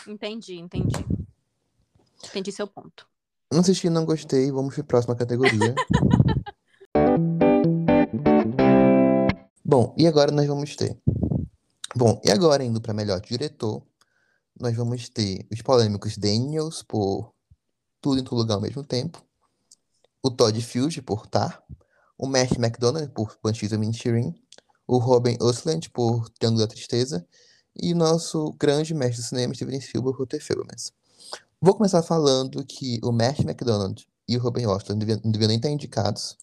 [0.08, 1.06] Entendi, entendi.
[2.24, 3.06] Entendi seu ponto.
[3.52, 4.50] Não assisti e não gostei.
[4.50, 5.76] Vamos para a próxima categoria.
[9.76, 10.96] Bom, e agora nós vamos ter.
[11.96, 13.82] Bom, e agora indo para melhor diretor,
[14.60, 17.34] nós vamos ter os polêmicos Daniels por
[18.00, 19.26] Tudo em Todo Lugar ao mesmo tempo,
[20.22, 21.64] o Todd Field por Tar,
[22.16, 24.36] o Matt McDonald por of Inisherin,
[24.86, 27.28] o Robin Osland por Triângulo da Tristeza
[27.76, 30.38] e o nosso grande mestre do cinema Steven Spielberg por The.
[31.60, 35.70] Vou começar falando que o Matt McDonald e o Robin Osland não deviam nem estar
[35.72, 36.38] indicados.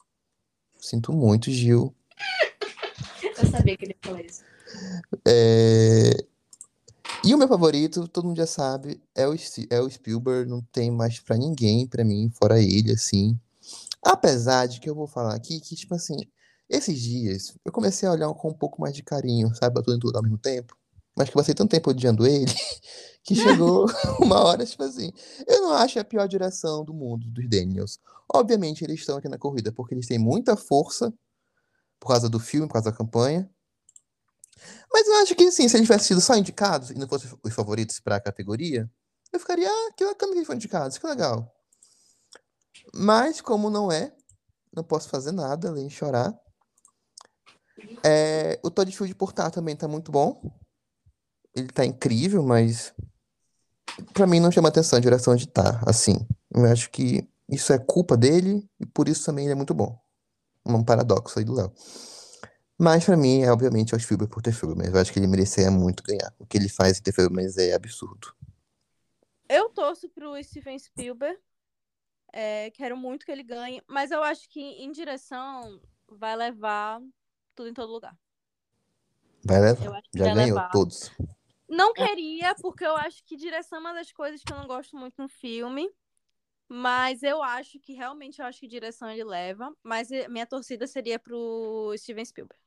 [0.81, 1.95] Sinto muito, Gil.
[3.51, 4.42] Sabia que ele ia falar isso.
[5.26, 6.11] É,
[7.24, 9.34] E o meu favorito, todo mundo já sabe, é o,
[9.70, 13.38] é o Spielberg, não tem mais pra ninguém, pra mim, fora ele, assim.
[14.03, 16.16] Apesar de que eu vou falar aqui que, tipo assim,
[16.68, 19.96] esses dias eu comecei a olhar com um pouco mais de carinho, sabe, a tudo
[19.96, 20.74] e tudo ao mesmo tempo.
[21.16, 22.46] Mas que eu passei tanto tempo odiando ele,
[23.24, 23.86] que chegou
[24.20, 25.12] uma hora, tipo assim,
[25.46, 27.98] eu não acho a pior direção do mundo dos Daniels.
[28.32, 31.12] Obviamente, eles estão aqui na corrida porque eles têm muita força
[32.01, 33.48] por causa do filme, por causa da campanha.
[34.92, 37.55] Mas eu acho que, assim, se eles tivessem sido só indicados e não fossem os
[37.55, 38.90] favoritos para a categoria,
[39.32, 41.55] eu ficaria, ah, que bacana que eles foram indicados, que legal.
[42.92, 44.12] Mas, como não é,
[44.74, 46.34] não posso fazer nada além de chorar.
[48.05, 50.42] É, o Todd Field por Tar também tá muito bom.
[51.55, 52.92] Ele tá incrível, mas
[54.12, 56.26] pra mim não chama atenção a direção de Tar, assim.
[56.53, 59.98] Eu acho que isso é culpa dele e por isso também ele é muito bom.
[60.64, 61.72] Um paradoxo aí do Léo.
[62.78, 65.18] Mas pra mim, é obviamente, é o Spielberg por ter filme, mas eu acho que
[65.18, 66.34] ele merecia muito ganhar.
[66.38, 68.34] O que ele faz em ter filme, mas é absurdo.
[69.48, 71.38] Eu torço pro Steven Spielberg.
[72.32, 77.02] É, quero muito que ele ganhe, mas eu acho que em direção vai levar
[77.54, 78.16] tudo em todo lugar.
[79.44, 80.02] Vai levar.
[80.14, 80.70] Já vai ganhou levar.
[80.70, 81.11] todos.
[81.68, 84.96] Não queria, porque eu acho que direção é uma das coisas que eu não gosto
[84.96, 85.88] muito no filme.
[86.73, 89.75] Mas eu acho que realmente eu acho que direção ele leva.
[89.83, 92.61] Mas eh, minha torcida seria pro Steven Spielberg.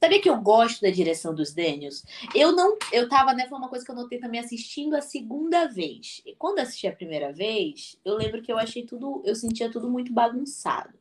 [0.00, 2.04] Sabia que eu gosto da direção dos Daniels?
[2.34, 2.76] Eu não.
[2.92, 3.46] Eu tava, né?
[3.48, 6.22] Foi uma coisa que eu notei também assistindo a segunda vez.
[6.26, 9.22] E quando assisti a primeira vez, eu lembro que eu achei tudo.
[9.24, 10.94] Eu sentia tudo muito bagunçado.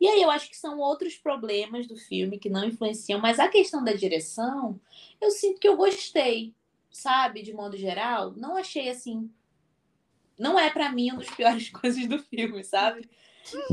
[0.00, 3.20] E aí eu acho que são outros problemas do filme que não influenciam.
[3.20, 4.80] Mas a questão da direção,
[5.20, 6.54] eu sinto que eu gostei,
[6.90, 7.42] sabe?
[7.42, 8.32] De modo geral.
[8.36, 9.30] Não achei assim.
[10.42, 13.08] Não é pra mim uma das piores coisas do filme, sabe?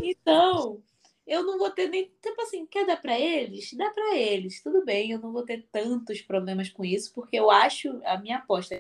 [0.04, 0.82] Então.
[1.26, 2.12] Eu não vou ter nem.
[2.22, 3.72] Tipo assim, quer dar pra eles?
[3.74, 4.64] Dá pra eles.
[4.64, 8.02] Tudo bem, eu não vou ter tantos problemas com isso, porque eu acho.
[8.04, 8.80] A minha aposta é.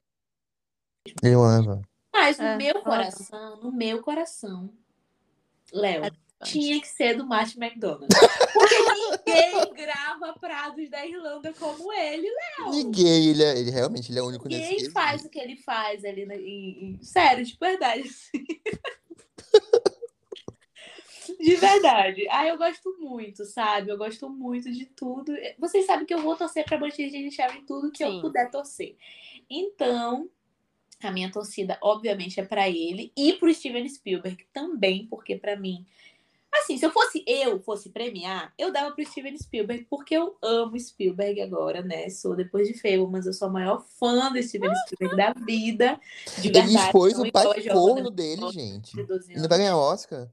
[1.23, 1.81] Ele leva.
[2.11, 4.73] Mas no É, meu eu coração, no meu coração,
[5.71, 6.11] Léo, É
[6.43, 8.07] tinha que ser do Matt McDonald.
[8.53, 8.75] Porque
[9.33, 12.69] ninguém grava prados da Irlanda como ele, Léo.
[12.71, 16.03] Ninguém, ele, é, ele realmente ele é único nesse Ninguém faz o que ele faz
[16.05, 16.25] ali.
[16.25, 18.01] na- em- em- Sério, de verdade.
[18.01, 18.45] assim.
[21.39, 22.27] De verdade.
[22.31, 23.91] Ah, eu gosto muito, sabe?
[23.91, 25.31] Eu gosto muito de tudo.
[25.57, 28.21] Vocês sabem que eu vou torcer pra Banshee de em tudo que eu Sim.
[28.21, 28.97] puder torcer.
[29.49, 30.27] Então,
[31.01, 35.85] a minha torcida, obviamente, é pra ele e pro Steven Spielberg também, porque pra mim.
[36.51, 40.79] Assim, se eu fosse eu, fosse premiar, eu dava pro Steven Spielberg, porque eu amo
[40.79, 42.09] Spielberg agora, né?
[42.09, 45.99] Sou depois de Fable, mas eu sou a maior fã do Steven Spielberg da vida.
[46.39, 46.75] De Ele verdade.
[46.75, 48.95] expôs não o pai corno dele, gente.
[48.95, 50.27] de 12 Ele vai ganhar Oscar?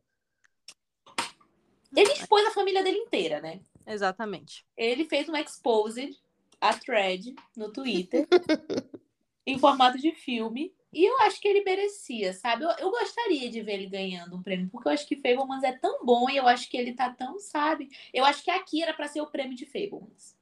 [1.95, 3.61] Ele expôs a família dele inteira, né?
[3.87, 4.67] Exatamente.
[4.77, 6.19] Ele fez um exposed,
[6.61, 8.27] a thread, no Twitter,
[9.47, 10.75] em formato de filme.
[10.97, 12.65] E eu acho que ele merecia, sabe?
[12.65, 15.73] Eu, eu gostaria de ver ele ganhando um prêmio, porque eu acho que Fablemans é
[15.73, 17.91] tão bom e eu acho que ele tá tão, sabe?
[18.15, 20.35] Eu acho que aqui era pra ser o prêmio de Fablemans,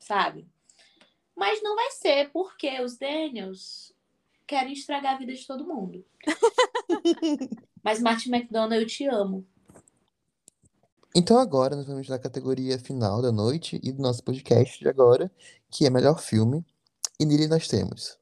[0.00, 0.44] sabe?
[1.36, 3.94] Mas não vai ser, porque os Daniels
[4.44, 6.04] querem estragar a vida de todo mundo.
[7.80, 9.46] Mas Martin McDonald, eu te amo.
[11.14, 15.30] Então agora nós vamos na categoria final da noite e do nosso podcast de agora,
[15.70, 16.66] que é melhor filme.
[17.20, 18.20] E nele nós temos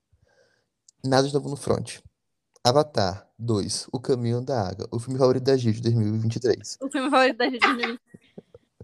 [1.05, 2.01] Nada de Novo no Front,
[2.63, 6.79] Avatar 2, O Caminho da Água, o filme favorito da Gil de 2023.
[6.83, 8.01] O filme favorito da gente.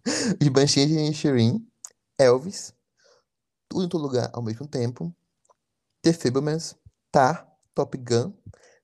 [0.40, 1.66] Os Banshees de Inisherin,
[2.18, 2.72] Elvis,
[3.68, 5.14] Tudo em Todo Lugar ao mesmo tempo,
[6.02, 6.74] The Fablemans,
[7.10, 8.32] Tar, Top Gun,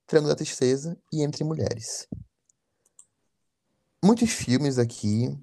[0.06, 2.06] Triângulo da Tristeza e Entre Mulheres.
[4.04, 5.38] Muitos filmes aqui.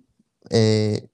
[0.51, 1.07] É...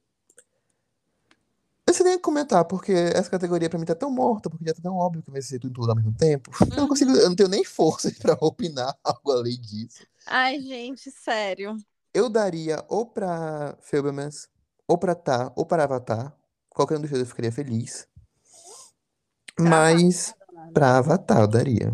[1.95, 4.97] Sei nem comentar, porque essa categoria pra mim tá tão morta, porque já tá tão
[4.97, 6.51] óbvio que vai ser tudo, em tudo ao mesmo tempo.
[6.69, 10.05] Eu não consigo, eu não tenho nem força pra opinar algo além disso.
[10.27, 11.77] Ai, gente, sério.
[12.13, 14.49] Eu daria ou pra Fablemans,
[14.87, 16.35] ou pra Tá, ou para Avatar.
[16.69, 18.05] Qualquer um dos dois eu ficaria feliz.
[19.57, 20.35] Mas
[20.73, 21.93] pra Avatar eu daria.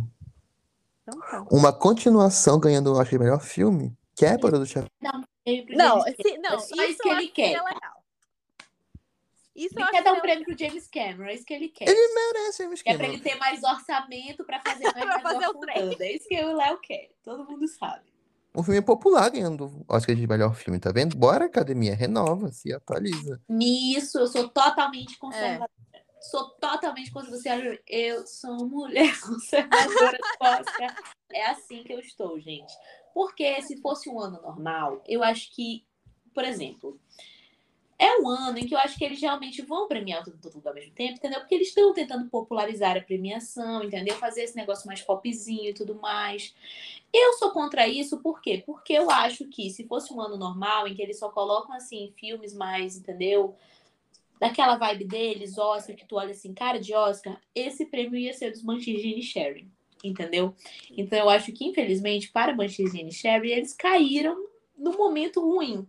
[1.04, 1.46] Então tá.
[1.52, 6.16] Uma continuação ganhando, eu acho, o melhor filme, que é Poder do pro Não, James
[6.16, 7.46] se- não, É só isso, isso que ele acho quer.
[7.50, 8.01] seria legal.
[9.56, 11.88] Isso Ele quer dar um prêmio pro James Cameron, é isso que ele quer.
[11.90, 13.22] Ele merece, James Que é pra Cameron.
[13.22, 15.98] ele ter mais orçamento pra fazer mais Pra fazer o trem.
[16.00, 17.10] É isso que o Léo quer.
[17.24, 18.10] Todo mundo sabe.
[18.56, 21.16] Um filme popular ganhando Oscar de melhor filme, tá vendo?
[21.18, 23.42] Bora, academia, renova, se atualiza.
[23.48, 25.18] Nisso, eu sou totalmente É.
[25.18, 25.70] conservadora.
[26.22, 27.82] Sou totalmente conservadora.
[27.88, 30.96] Eu sou mulher conservadora do Oscar.
[31.32, 32.72] É assim que eu estou, gente.
[33.14, 35.86] Porque se fosse um ano normal, eu acho que,
[36.34, 37.00] por exemplo,
[38.02, 40.74] é um ano em que eu acho que eles realmente vão premiar tudo, tudo ao
[40.74, 41.40] mesmo tempo, entendeu?
[41.40, 44.16] Porque eles estão tentando popularizar a premiação, entendeu?
[44.16, 46.56] Fazer esse negócio mais popzinho e tudo mais.
[47.14, 48.64] Eu sou contra isso, por quê?
[48.66, 52.12] Porque eu acho que se fosse um ano normal, em que eles só colocam, assim,
[52.18, 53.56] filmes mais, entendeu?
[54.40, 58.50] Daquela vibe deles, Oscar, que tu olha assim, cara de Oscar, esse prêmio ia ser
[58.50, 59.72] dos Banshees e Sharing,
[60.04, 60.56] entendeu?
[60.98, 65.88] Então eu acho que, infelizmente, para Banshees e Sharing, eles caíram no momento ruim.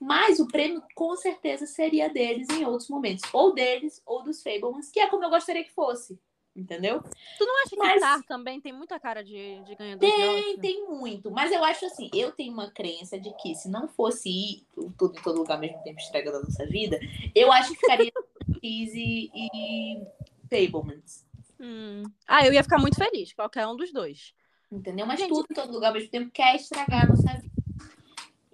[0.00, 3.24] Mas o prêmio, com certeza, seria deles em outros momentos.
[3.32, 6.18] Ou deles, ou dos Fablemans, que é como eu gostaria que fosse.
[6.56, 7.02] Entendeu?
[7.36, 10.38] Tu não acha que Mas- Tar também tem muita cara de, de ganhador de Tem,
[10.50, 10.60] Oscar?
[10.60, 11.30] tem muito.
[11.32, 14.66] Mas eu acho assim, eu tenho uma crença de que se não fosse ir
[14.96, 17.00] tudo em todo lugar ao mesmo tempo estragando a nossa vida,
[17.34, 18.12] eu acho que ficaria
[18.62, 20.00] Easy e
[20.48, 21.26] Fablemans.
[21.58, 22.04] Hum.
[22.26, 24.32] Ah, eu ia ficar muito feliz, qualquer um dos dois.
[24.70, 25.06] Entendeu?
[25.06, 25.30] Mas Gente.
[25.30, 27.53] tudo em todo lugar ao mesmo tempo quer estragar a nossa vida.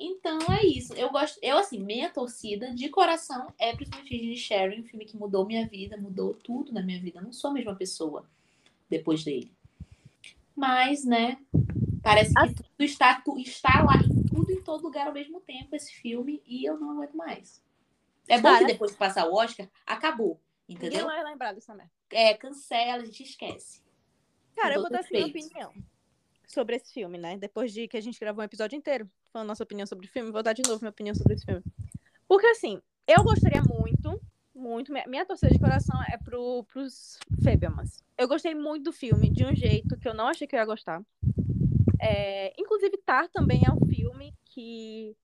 [0.01, 0.95] Então é isso.
[0.95, 1.39] Eu gosto.
[1.43, 5.69] Eu, assim, minha torcida de coração é principalmente de Sharon, um filme que mudou minha
[5.69, 7.19] vida, mudou tudo na minha vida.
[7.19, 8.25] Eu não sou a mesma pessoa
[8.89, 9.53] depois dele.
[10.57, 11.37] Mas, né?
[12.03, 15.93] Parece que tudo está, está lá em tudo em todo lugar ao mesmo tempo, esse
[15.93, 17.63] filme, e eu não aguento mais.
[18.27, 20.41] É bom que depois que passar o Oscar, acabou.
[20.67, 21.07] Ninguém Entendeu?
[21.07, 21.93] vai lembrar dessa merda.
[22.09, 23.83] É, cancela, a gente esquece.
[24.57, 25.47] Cara, eu vou dar assim, minha respeito.
[25.47, 25.90] opinião
[26.53, 27.37] sobre esse filme, né?
[27.37, 30.31] Depois de que a gente gravou um episódio inteiro falando nossa opinião sobre o filme,
[30.31, 31.63] vou dar de novo minha opinião sobre esse filme.
[32.27, 34.21] Porque, assim, eu gostaria muito,
[34.55, 34.93] muito.
[34.93, 38.03] Minha, minha torcida de coração é pro, pros Fablemans.
[38.17, 40.67] Eu gostei muito do filme, de um jeito que eu não achei que eu ia
[40.67, 41.03] gostar.
[42.01, 45.17] É, inclusive, Tar também é um filme que.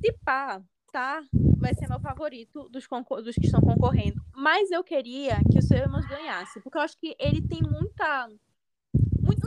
[0.00, 0.62] Se pá,
[0.92, 1.22] Tar
[1.58, 2.86] vai ser meu favorito dos,
[3.22, 4.20] dos que estão concorrendo.
[4.34, 8.28] Mas eu queria que o Fablemans ganhasse, porque eu acho que ele tem muita.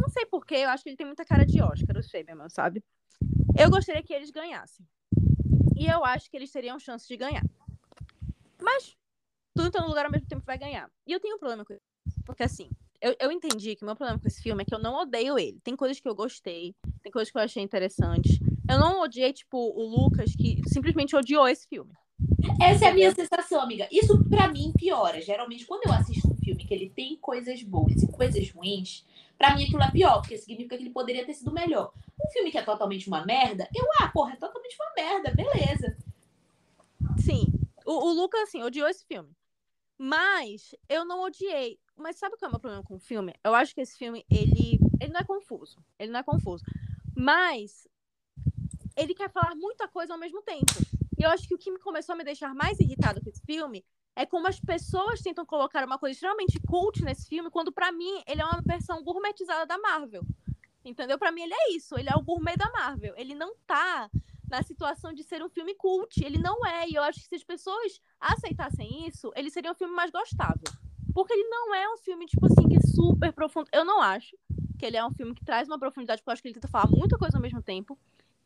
[0.03, 2.83] Não sei porquê, eu acho que ele tem muita cara de Oscar, os Fablemans, sabe?
[3.57, 4.85] Eu gostaria que eles ganhassem.
[5.77, 7.43] E eu acho que eles teriam chance de ganhar.
[8.61, 8.97] Mas
[9.55, 10.91] tudo tá no lugar ao mesmo tempo vai ganhar.
[11.07, 11.81] E eu tenho um problema com isso.
[12.25, 14.79] Porque assim, eu, eu entendi que o meu problema com esse filme é que eu
[14.79, 15.61] não odeio ele.
[15.63, 18.39] Tem coisas que eu gostei, tem coisas que eu achei interessantes.
[18.69, 21.93] Eu não odiei, tipo, o Lucas, que simplesmente odiou esse filme.
[22.61, 23.87] Essa é a minha sensação, amiga.
[23.89, 25.21] Isso pra mim piora.
[25.21, 29.05] Geralmente, quando eu assisto um filme que ele tem coisas boas e coisas ruins,
[29.37, 31.91] pra mim aquilo é pior, porque significa que ele poderia ter sido melhor.
[32.23, 35.97] Um filme que é totalmente uma merda, eu, ah, porra, é totalmente uma merda, beleza.
[37.17, 37.51] Sim,
[37.85, 39.29] o, o Lucas, assim, odiou esse filme.
[39.97, 41.79] Mas eu não odiei.
[41.95, 43.33] Mas sabe qual é o meu problema com o filme?
[43.43, 45.83] Eu acho que esse filme, ele, ele não é confuso.
[45.99, 46.63] Ele não é confuso.
[47.15, 47.87] Mas
[48.95, 50.73] ele quer falar muita coisa ao mesmo tempo.
[51.17, 53.41] E eu acho que o que me começou a me deixar mais irritado com esse
[53.41, 57.91] filme é como as pessoas tentam colocar uma coisa extremamente cult nesse filme, quando pra
[57.91, 60.23] mim ele é uma versão gourmetizada da Marvel.
[60.85, 61.17] Entendeu?
[61.17, 63.13] Pra mim ele é isso, ele é o gourmet da Marvel.
[63.17, 64.09] Ele não tá
[64.49, 66.87] na situação de ser um filme cult, ele não é.
[66.87, 70.63] E eu acho que se as pessoas aceitassem isso, ele seria um filme mais gostável.
[71.13, 73.69] Porque ele não é um filme, tipo assim, que é super profundo.
[73.71, 74.37] Eu não acho
[74.77, 76.67] que ele é um filme que traz uma profundidade, porque eu acho que ele tenta
[76.67, 77.97] falar muita coisa ao mesmo tempo.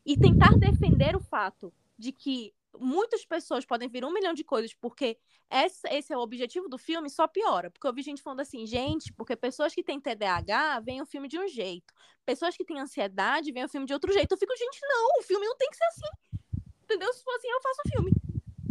[0.06, 4.74] E tentar defender o fato de que muitas pessoas podem vir um milhão de coisas
[4.74, 5.18] porque
[5.50, 7.70] esse, é o objetivo do filme, só piora.
[7.70, 11.28] Porque eu vi gente falando assim, gente, porque pessoas que têm TDAH veem o filme
[11.28, 11.92] de um jeito.
[12.24, 14.32] Pessoas que têm ansiedade veem o filme de outro jeito.
[14.32, 16.42] Eu fico, gente, não, o filme não tem que ser assim.
[16.84, 17.12] Entendeu?
[17.12, 18.12] Se for assim, eu faço o filme.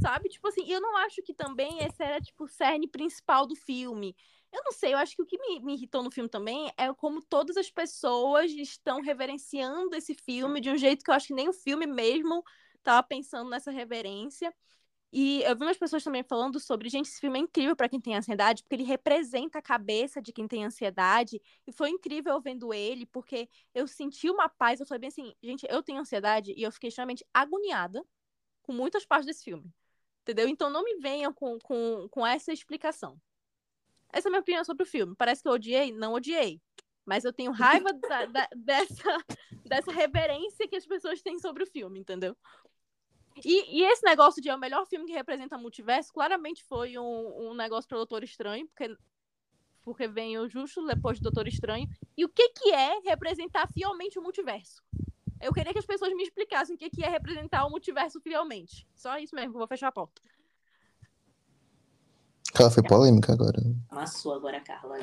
[0.01, 0.29] Sabe?
[0.29, 4.15] Tipo assim, eu não acho que também esse era, tipo, o cerne principal do filme.
[4.51, 6.93] Eu não sei, eu acho que o que me, me irritou no filme também é
[6.93, 11.33] como todas as pessoas estão reverenciando esse filme de um jeito que eu acho que
[11.33, 12.43] nem o filme mesmo
[12.87, 14.53] tava pensando nessa reverência.
[15.11, 17.99] E eu vi umas pessoas também falando sobre, gente, esse filme é incrível para quem
[17.99, 21.41] tem ansiedade, porque ele representa a cabeça de quem tem ansiedade.
[21.65, 24.79] E foi incrível vendo ele, porque eu senti uma paz.
[24.79, 28.03] Eu falei bem assim, gente, eu tenho ansiedade e eu fiquei extremamente agoniada
[28.63, 29.69] com muitas partes desse filme.
[30.21, 30.47] Entendeu?
[30.47, 33.19] Então não me venham com, com, com essa explicação.
[34.11, 35.15] Essa é a minha opinião sobre o filme.
[35.15, 35.91] Parece que eu odiei?
[35.91, 36.61] Não odiei.
[37.05, 39.17] Mas eu tenho raiva da- da- dessa,
[39.65, 42.35] dessa reverência que as pessoas têm sobre o filme, entendeu?
[43.43, 47.49] E, e esse negócio de é o melhor filme que representa multiverso, claramente foi um,
[47.49, 48.97] um negócio para Doutor Estranho, porque,
[49.83, 51.87] porque vem o Justo depois do Doutor Estranho.
[52.15, 54.83] E o que, que é representar fielmente o multiverso?
[55.39, 58.87] Eu queria que as pessoas me explicassem o que, que é representar o multiverso fielmente.
[58.95, 60.21] Só isso mesmo, vou fechar a porta.
[62.59, 63.61] Ela foi polêmica agora.
[63.89, 64.99] Amassou agora, Carla.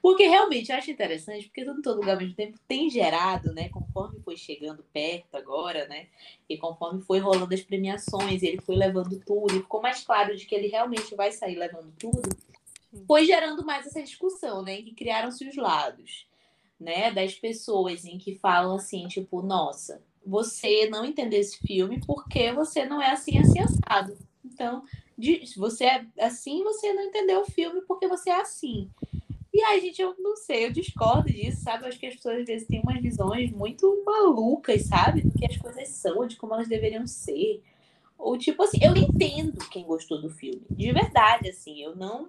[0.00, 3.52] Porque realmente eu acho interessante, porque tudo em todo lugar ao mesmo tempo tem gerado,
[3.52, 3.68] né?
[3.68, 6.06] Conforme foi chegando perto agora, né?
[6.48, 10.46] E conforme foi rolando as premiações, ele foi levando tudo, e ficou mais claro de
[10.46, 12.28] que ele realmente vai sair levando tudo.
[13.06, 14.80] Foi gerando mais essa discussão, né?
[14.80, 16.26] Em que criaram-se os lados,
[16.80, 17.10] né?
[17.10, 22.84] Das pessoas em que falam assim, tipo, nossa, você não entendeu esse filme porque você
[22.84, 24.16] não é assim, assim, assado.
[24.44, 24.82] Então,
[25.18, 28.88] de- você é assim, você não entendeu o filme porque você é assim.
[29.52, 31.82] E aí, gente, eu não sei, eu discordo disso, sabe?
[31.82, 35.22] Eu acho que as pessoas às vezes têm umas visões muito malucas, sabe?
[35.22, 37.60] Do que as coisas são, de como elas deveriam ser.
[38.16, 40.62] Ou tipo assim, eu entendo quem gostou do filme.
[40.70, 42.28] De verdade, assim, eu não.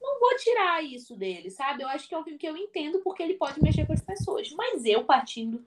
[0.00, 1.82] Não vou tirar isso dele, sabe?
[1.82, 4.00] Eu acho que é um filme que eu entendo porque ele pode mexer com as
[4.00, 4.50] pessoas.
[4.52, 5.62] Mas eu, partindo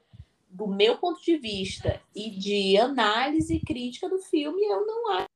[0.49, 5.30] do meu ponto de vista e de análise crítica do filme, eu não acho.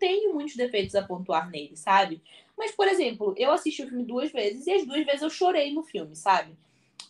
[0.00, 2.20] Tenho muitos defeitos a pontuar nele, sabe?
[2.56, 5.72] Mas, por exemplo, eu assisti o filme duas vezes e as duas vezes eu chorei
[5.72, 6.56] no filme, sabe?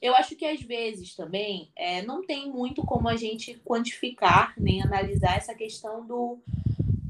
[0.02, 4.82] Eu acho que às vezes também é, não tem muito como a gente quantificar nem
[4.82, 6.38] analisar essa questão do,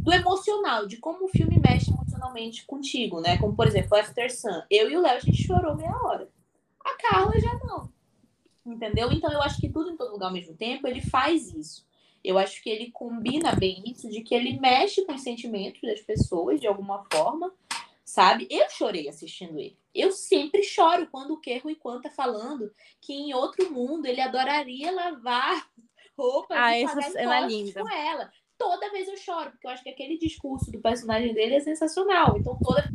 [0.02, 3.38] do emocional, de como o filme mexe emocionalmente contigo, né?
[3.38, 4.62] Como, por exemplo, After Sun.
[4.70, 6.28] Eu e o Léo, a gente chorou meia hora.
[6.84, 7.88] A Carla já não.
[8.66, 9.10] Entendeu?
[9.10, 11.86] Então eu acho que tudo em todo lugar ao mesmo tempo, ele faz isso.
[12.22, 16.00] Eu acho que ele combina bem isso, de que ele mexe com os sentimentos das
[16.00, 17.52] pessoas de alguma forma,
[18.04, 18.46] sabe?
[18.50, 19.78] Eu chorei assistindo ele.
[19.94, 24.20] Eu sempre choro quando o Kerro e Quan tá falando que em outro mundo ele
[24.20, 25.68] adoraria lavar
[26.16, 27.80] roupas Ah, e essa pagar é impostos linda.
[27.82, 28.32] com ela.
[28.58, 32.36] Toda vez eu choro, porque eu acho que aquele discurso do personagem dele é sensacional.
[32.38, 32.90] Então toda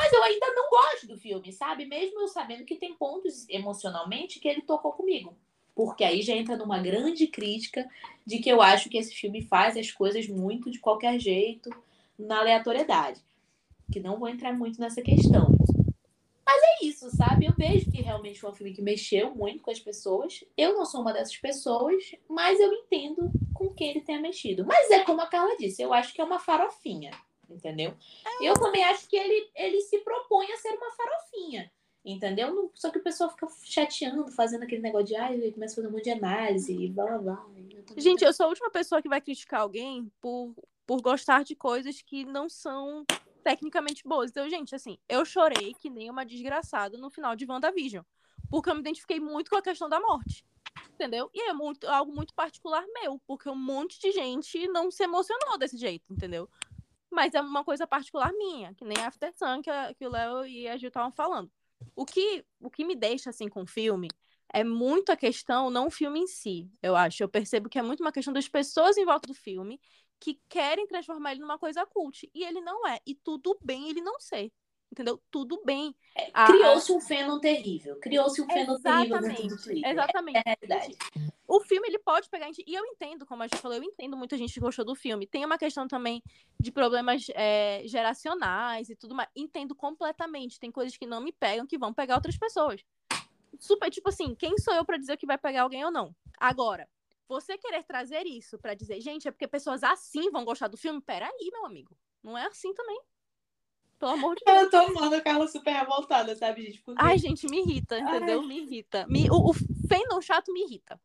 [0.00, 1.84] mas eu ainda não gosto do filme, sabe?
[1.84, 5.36] Mesmo eu sabendo que tem pontos emocionalmente que ele tocou comigo.
[5.74, 7.88] Porque aí já entra numa grande crítica
[8.26, 11.70] de que eu acho que esse filme faz as coisas muito de qualquer jeito,
[12.18, 13.20] na aleatoriedade.
[13.90, 15.48] Que não vou entrar muito nessa questão.
[16.44, 17.46] Mas é isso, sabe?
[17.46, 20.44] Eu vejo que realmente foi um filme que mexeu muito com as pessoas.
[20.56, 24.66] Eu não sou uma dessas pessoas, mas eu entendo com quem ele tenha mexido.
[24.66, 27.12] Mas é como a Carla disse, eu acho que é uma farofinha,
[27.48, 27.94] entendeu?
[28.42, 31.70] Eu também acho que ele, ele se propõe a ser uma farofinha.
[32.04, 32.54] Entendeu?
[32.54, 35.76] Não- Só que o pessoal fica chateando, fazendo aquele negócio de ai, ele começa a
[35.76, 37.46] fazer um monte de análise e blá blá blá.
[37.96, 40.54] Eu Gente, eu sou a última pessoa que vai criticar alguém por,
[40.86, 43.04] por gostar de coisas que não são
[43.44, 44.30] tecnicamente boas.
[44.30, 48.02] Então, gente, assim, eu chorei que nem uma desgraçada no final de WandaVision.
[48.48, 50.44] Porque eu me identifiquei muito com a questão da morte.
[50.94, 51.30] Entendeu?
[51.34, 55.58] E é muito, algo muito particular meu, porque um monte de gente não se emocionou
[55.58, 56.48] desse jeito, entendeu?
[57.10, 60.46] Mas é uma coisa particular minha, que nem After Sun, que, a- que o Léo
[60.46, 61.50] e a Gil estavam falando.
[61.94, 64.08] O que, o que me deixa assim com o filme
[64.52, 67.22] é muito a questão, não o filme em si, eu acho.
[67.22, 69.80] Eu percebo que é muito uma questão das pessoas em volta do filme
[70.18, 72.30] que querem transformar ele numa coisa cult.
[72.34, 73.00] E ele não é.
[73.06, 74.52] E tudo bem ele não ser.
[74.92, 75.22] Entendeu?
[75.30, 75.94] Tudo bem.
[76.34, 77.96] A- Criou-se um fandom terrível.
[78.00, 79.62] Criou-se um fandom terrível dentro do.
[79.62, 79.90] Twitter.
[79.90, 80.36] Exatamente.
[80.36, 80.96] É a realidade.
[81.46, 82.46] O filme, ele pode pegar.
[82.46, 84.84] a gente- E eu entendo, como a gente falou, eu entendo muita gente que gostou
[84.84, 85.26] do filme.
[85.26, 86.22] Tem uma questão também
[86.58, 89.28] de problemas é, geracionais e tudo mais.
[89.36, 90.58] Entendo completamente.
[90.58, 92.80] Tem coisas que não me pegam que vão pegar outras pessoas.
[93.58, 96.14] Super, tipo assim, quem sou eu pra dizer que vai pegar alguém ou não?
[96.38, 96.88] Agora,
[97.28, 101.00] você querer trazer isso pra dizer, gente, é porque pessoas assim vão gostar do filme?
[101.00, 101.96] Peraí, meu amigo.
[102.22, 103.00] Não é assim também.
[104.00, 104.62] Pelo amor de Deus.
[104.62, 106.80] Eu tô amando a Carla super revoltada, sabe, gente?
[106.80, 108.42] Porque Ai, gente, me irrita, entendeu?
[108.42, 109.06] Me irrita.
[109.06, 110.98] Me, o, o fandom chato me irrita.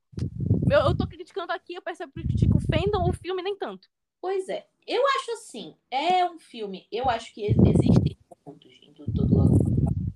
[0.72, 3.90] Eu, eu tô criticando aqui, eu percebo que critico o fandom, o filme nem tanto.
[4.22, 4.66] Pois é.
[4.88, 9.26] Eu acho assim, é um filme, eu acho que existem pontos em todo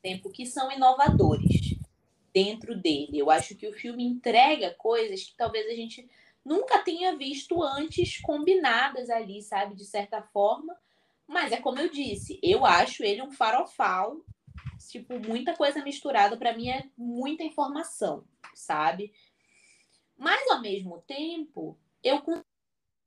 [0.02, 1.78] tempo que são inovadores
[2.34, 3.20] dentro dele.
[3.20, 6.10] Eu acho que o filme entrega coisas que talvez a gente
[6.46, 10.74] nunca tenha visto antes combinadas ali, sabe, de certa forma.
[11.30, 14.18] Mas é como eu disse, eu acho ele um farofal,
[14.90, 18.26] tipo, muita coisa misturada, para mim é muita informação,
[18.56, 19.14] sabe?
[20.18, 22.46] Mas ao mesmo tempo, eu consigo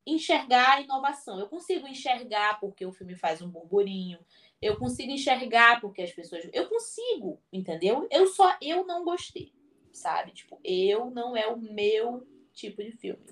[0.07, 1.41] enxergar a inovação.
[1.41, 4.21] Eu consigo enxergar porque o filme faz um burburinho.
[4.61, 6.49] Eu consigo enxergar porque as pessoas.
[6.53, 8.07] Eu consigo, entendeu?
[8.09, 9.53] Eu só eu não gostei,
[9.93, 10.31] sabe?
[10.31, 13.25] Tipo, eu não é o meu tipo de filme.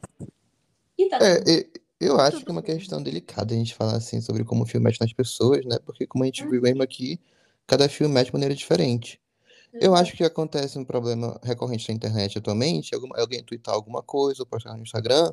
[0.99, 1.70] E tá É, e-
[2.01, 4.84] eu acho que é uma questão delicada a gente falar assim sobre como o filme
[4.84, 5.78] mexe nas pessoas, né?
[5.84, 7.20] Porque como a gente viu mesmo aqui,
[7.66, 9.20] cada filme mexe de maneira diferente.
[9.74, 14.46] Eu acho que acontece um problema recorrente na internet atualmente, alguém twittar alguma coisa ou
[14.46, 15.32] postar no Instagram,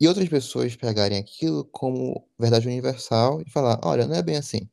[0.00, 4.68] e outras pessoas pegarem aquilo como verdade universal e falar, olha, não é bem assim.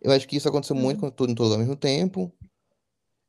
[0.00, 1.10] Eu acho que isso aconteceu muito Uhum.
[1.10, 2.32] com tudo em todo ao mesmo tempo.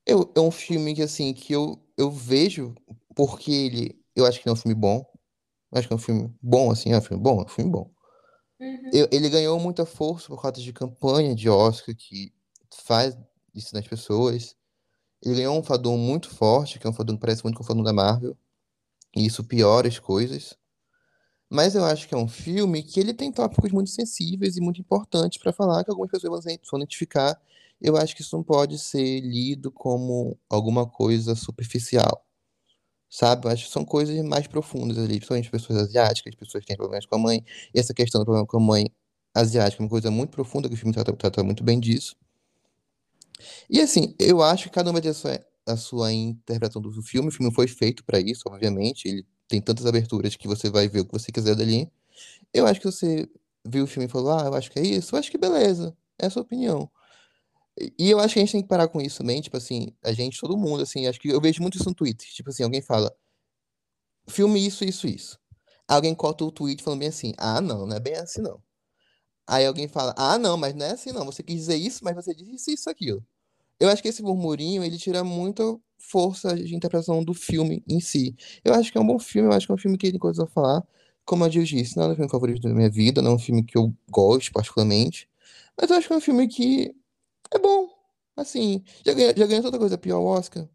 [0.05, 2.73] Eu, é um filme que, assim, que eu, eu vejo
[3.15, 3.99] porque ele...
[4.15, 5.05] Eu acho que é um filme bom.
[5.78, 7.91] Acho que é um filme bom, assim, é um filme bom, é um filme bom.
[8.59, 8.89] Uhum.
[8.93, 12.34] Eu- ele ganhou muita força por causa de campanha de Oscar que
[12.86, 13.17] faz
[13.55, 14.55] isso nas pessoas.
[15.23, 17.67] Ele ganhou um fandom muito forte, que é um fandom que parece muito com o
[17.67, 18.38] fandom da Marvel.
[19.15, 20.57] E isso piora as coisas.
[21.49, 24.82] Mas eu acho que é um filme que ele tem tópicos muito sensíveis e muito
[24.82, 27.41] importantes para falar que algumas pessoas vão identificar.
[27.82, 32.26] Eu acho que isso não pode ser lido como alguma coisa superficial.
[33.10, 33.47] Sabe?
[33.47, 37.05] Eu acho que são coisas mais profundas ali, principalmente pessoas asiáticas, pessoas que têm problemas
[37.05, 37.43] com a mãe.
[37.74, 38.91] E essa questão do problema com a mãe
[39.34, 42.16] asiática é uma coisa muito profunda, que o filme trata, trata muito bem disso.
[43.70, 46.91] E assim, eu acho que cada um vai ter a sua, a sua interpretação do
[47.01, 47.30] filme.
[47.30, 49.08] O filme foi feito para isso, obviamente.
[49.08, 51.89] Ele tem tantas aberturas que você vai ver o que você quiser dali.
[52.53, 53.30] Eu acho que você
[53.66, 55.95] viu o filme e falou, ah, eu acho que é isso, eu acho que beleza,
[56.20, 56.89] é a sua opinião.
[57.80, 60.11] E- eu acho que a gente tem que parar com isso também, tipo assim, a
[60.13, 62.28] gente, todo mundo, assim, acho que eu vejo muito isso no Twitter.
[62.34, 63.13] Tipo assim, alguém fala,
[64.30, 65.39] filme isso, isso, isso.
[65.88, 68.61] Alguém corta o tweet falando bem assim, ah, não, não é bem assim, não.
[69.47, 71.25] Aí alguém fala, ah, não, mas não é assim, não.
[71.25, 73.25] Você quis dizer isso, mas você disse isso, isso, aquilo.
[73.80, 75.63] Eu acho que esse murmurinho, ele tira muita
[75.99, 78.36] força de interpretação do filme em si.
[78.65, 80.19] Eu acho que é um bom filme, eu acho que é um filme que tem
[80.19, 80.84] coisas a falar.
[81.25, 83.39] Como a Jill disse, não é o filme favorito da minha vida, não é um
[83.39, 85.30] filme que eu gosto particularmente.
[85.80, 86.95] Mas eu acho que é um filme que
[87.51, 87.89] é bom.
[88.35, 90.67] Assim, já ganhou, já ganhou tanta coisa pior o Oscar.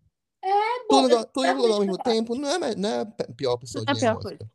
[0.42, 3.00] É bom, Tudo, eu tudo em todo lugar ao mesmo tempo, não é, não é
[3.00, 4.50] a pior pessoa Não é pior coisa.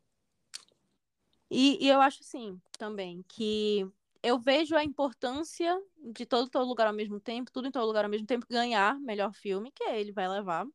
[1.50, 3.90] E, e eu acho assim também que
[4.22, 5.80] eu vejo a importância
[6.12, 8.98] de todo todo lugar ao mesmo tempo, tudo em todo lugar ao mesmo tempo, ganhar
[9.00, 10.66] melhor filme, que ele vai levar.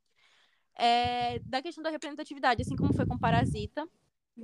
[0.76, 3.88] É, da questão da representatividade, assim como foi com Parasita,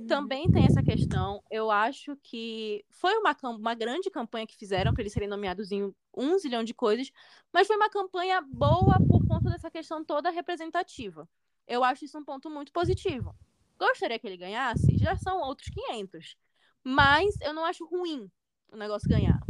[0.06, 1.42] também tem essa questão.
[1.50, 5.92] Eu acho que foi uma, uma grande campanha que fizeram para eles serem nomeados em
[6.16, 7.10] um zilhão de coisas,
[7.52, 11.28] mas foi uma campanha boa por conta dessa questão toda representativa.
[11.66, 13.34] Eu acho isso um ponto muito positivo.
[13.78, 14.96] Gostaria que ele ganhasse?
[14.98, 16.36] Já são outros 500.
[16.84, 18.30] Mas eu não acho ruim
[18.72, 19.40] o negócio ganhar.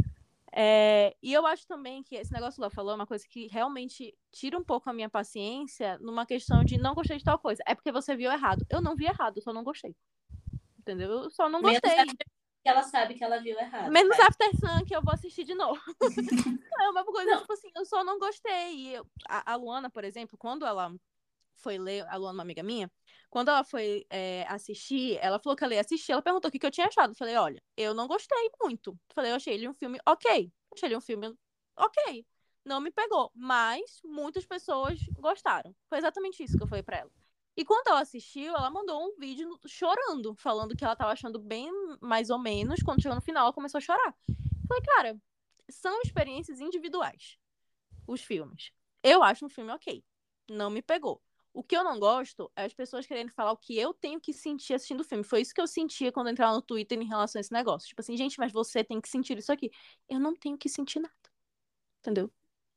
[0.53, 4.13] É, e eu acho também que esse negócio ela falou é uma coisa que realmente
[4.31, 7.63] tira um pouco a minha paciência numa questão de não gostei de tal coisa.
[7.65, 8.65] É porque você viu errado.
[8.69, 9.95] Eu não vi errado, só não gostei.
[10.81, 11.09] Entendeu?
[11.11, 11.99] Eu só não Menos gostei.
[11.99, 12.27] after
[12.63, 13.91] que ela sabe que ela viu errado.
[13.91, 14.19] Menos?
[14.19, 15.81] After Sun, que eu vou assistir de novo.
[16.81, 17.41] é uma coisa, Não.
[17.41, 18.75] tipo assim, eu só não gostei.
[18.75, 20.93] E eu- a, a Luana, por exemplo, quando ela
[21.55, 22.91] foi ler, a Luana, uma amiga minha,
[23.29, 26.59] quando ela foi é, assistir, ela falou que ela ia assistir, ela perguntou o que,
[26.59, 27.11] que eu tinha achado.
[27.11, 28.91] Eu falei, olha, eu não gostei muito.
[28.91, 30.51] Eu falei, eu achei ele um filme ok.
[30.73, 31.33] Achei ele um filme
[31.75, 32.25] ok.
[32.63, 35.75] Não me pegou, mas muitas pessoas gostaram.
[35.89, 37.11] Foi exatamente isso que eu falei pra ela.
[37.55, 41.69] E quando ela assistiu, ela mandou um vídeo chorando, falando que ela tava achando bem
[41.99, 42.81] mais ou menos.
[42.81, 44.15] Quando chegou no final, ela começou a chorar.
[44.67, 45.21] Falei, cara,
[45.69, 47.37] são experiências individuais,
[48.07, 48.71] os filmes.
[49.03, 50.03] Eu acho um filme ok.
[50.49, 51.21] Não me pegou.
[51.53, 54.31] O que eu não gosto é as pessoas querendo falar o que eu tenho que
[54.31, 55.23] sentir assistindo o filme.
[55.23, 57.89] Foi isso que eu sentia quando eu entrava no Twitter em relação a esse negócio.
[57.89, 59.69] Tipo assim, gente, mas você tem que sentir isso aqui.
[60.07, 61.13] Eu não tenho que sentir nada.
[61.99, 62.31] Entendeu?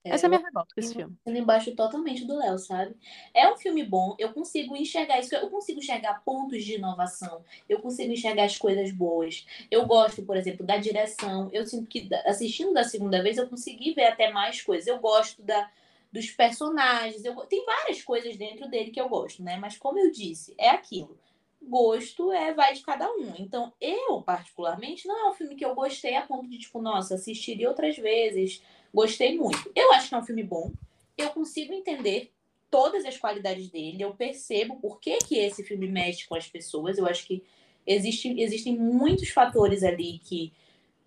[0.05, 1.17] Essa é a minha revolta com esse filme.
[1.27, 2.95] Embaixo totalmente do Léo, sabe?
[3.33, 7.81] É um filme bom, eu consigo enxergar isso, eu consigo enxergar pontos de inovação, eu
[7.81, 9.47] consigo enxergar as coisas boas.
[9.71, 11.49] Eu gosto, por exemplo, da direção.
[11.53, 14.87] Eu sinto que assistindo da segunda vez eu consegui ver até mais coisas.
[14.87, 15.71] Eu gosto da,
[16.13, 19.57] dos personagens, eu, tem várias coisas dentro dele que eu gosto, né?
[19.57, 21.19] Mas como eu disse, é aquilo.
[21.61, 23.33] Gosto é vai de cada um.
[23.39, 27.15] Então, eu, particularmente, não é um filme que eu gostei a ponto de, tipo, nossa,
[27.15, 28.63] assistiria outras vezes.
[28.95, 29.73] Gostei muito.
[29.75, 30.71] Eu acho que é um filme bom.
[31.19, 32.33] Eu consigo entender
[32.71, 34.01] todas as qualidades dele.
[34.01, 36.97] Eu percebo por que, que esse filme mexe com as pessoas.
[36.97, 37.43] Eu acho que
[37.85, 40.53] existe, existem muitos fatores ali que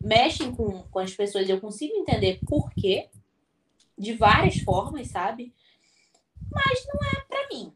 [0.01, 1.47] mexem com, com as pessoas.
[1.47, 3.07] Eu consigo entender por quê.
[3.97, 5.51] De várias formas, sabe?
[6.51, 7.73] Mas não é pra mim.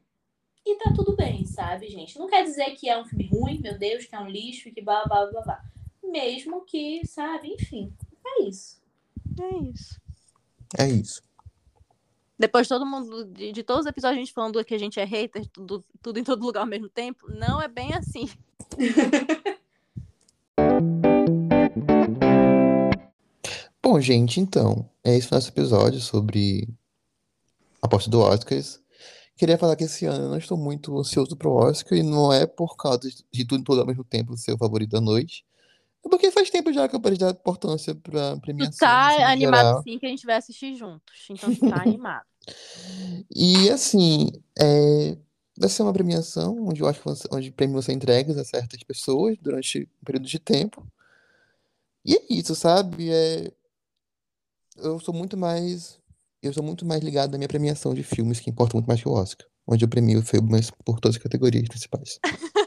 [0.64, 2.20] E tá tudo bem, sabe, gente?
[2.20, 4.82] Não quer dizer que é um filme ruim, meu Deus, que é um lixo, que
[4.82, 5.66] blá blá blá blá.
[6.04, 7.92] Mesmo que, sabe, enfim.
[8.24, 8.80] É isso.
[9.42, 10.01] É isso.
[10.78, 11.22] É isso.
[12.38, 15.04] Depois todo mundo, de, de todos os episódios, a gente falando que a gente é
[15.04, 17.32] hater, tudo, tudo em todo lugar ao mesmo tempo.
[17.32, 18.28] Não é bem assim.
[23.84, 26.68] Bom, gente, então, é esse o nosso episódio sobre
[27.82, 28.80] a aposta do Oscars.
[29.36, 32.46] Queria falar que esse ano eu não estou muito ansioso pro Oscar e não é
[32.46, 35.44] por causa de tudo e tudo ao mesmo tempo ser o favorito da noite,
[36.10, 39.24] porque faz tempo já que eu parei de dar importância pra Tu premiação, tá assim,
[39.24, 39.84] animado geral.
[39.84, 41.28] sim que a gente vai assistir juntos.
[41.30, 42.26] Então tu tá animado.
[43.34, 45.18] E assim, é,
[45.58, 48.82] vai ser uma premiação onde eu acho que você- onde prêmios ser entregues a certas
[48.84, 50.86] pessoas durante um período de tempo.
[52.04, 53.10] E é isso, sabe?
[53.12, 53.52] É,
[54.78, 56.00] eu sou muito mais,
[56.42, 59.08] eu sou muito mais ligado na minha premiação de filmes que importa muito mais que
[59.08, 62.20] o Oscar, onde eu premio filmes por todas as categorias principais.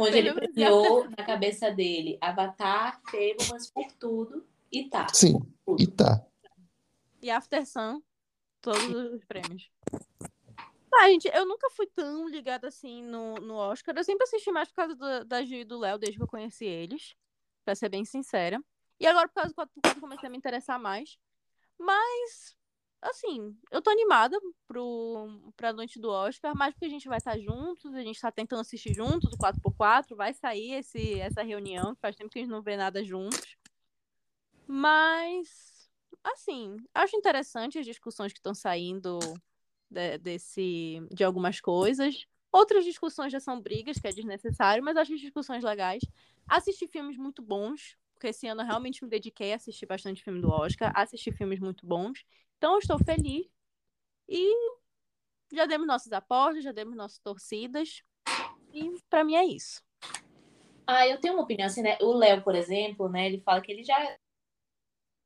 [0.00, 5.06] Onde ele premiou na cabeça dele Avatar, Fablemans por tudo e tá.
[5.12, 5.82] Sim, Tudo.
[5.82, 6.24] e tá.
[7.22, 8.00] E After Sun,
[8.62, 8.82] todos
[9.14, 9.70] os prêmios.
[10.92, 13.94] Ah, gente, eu nunca fui tão ligada assim no, no Oscar.
[13.96, 16.28] Eu sempre assisti mais por causa do- da Gil e do Léo, desde que eu
[16.28, 17.14] conheci eles.
[17.64, 18.60] Pra ser bem sincera.
[18.98, 21.16] E agora, por causa do 4x4, eu comecei a me interessar mais.
[21.78, 22.56] Mas,
[23.02, 27.38] assim, eu tô animada pro, pra noite do Oscar, mais porque a gente vai estar
[27.38, 32.00] juntos, a gente tá tentando assistir juntos o 4x4, vai sair esse, essa reunião, que
[32.00, 33.56] faz tempo que a gente não vê nada juntos.
[34.66, 35.90] Mas,
[36.22, 39.18] assim, acho interessante as discussões que estão saindo
[39.90, 42.26] de, desse, de algumas coisas.
[42.52, 46.02] Outras discussões já são brigas, que é desnecessário, mas acho as discussões legais.
[46.46, 50.40] Assisti filmes muito bons, porque esse ano eu realmente me dediquei a assistir bastante filme
[50.40, 52.24] do Oscar, assisti filmes muito bons.
[52.60, 53.46] Então estou feliz.
[54.28, 54.54] E
[55.50, 58.02] já demos nossas apostas, já demos nossas torcidas.
[58.70, 59.82] E pra mim é isso.
[60.86, 61.96] Ah, eu tenho uma opinião assim, né?
[62.02, 63.26] O Léo, por exemplo, né?
[63.26, 64.14] Ele fala que ele já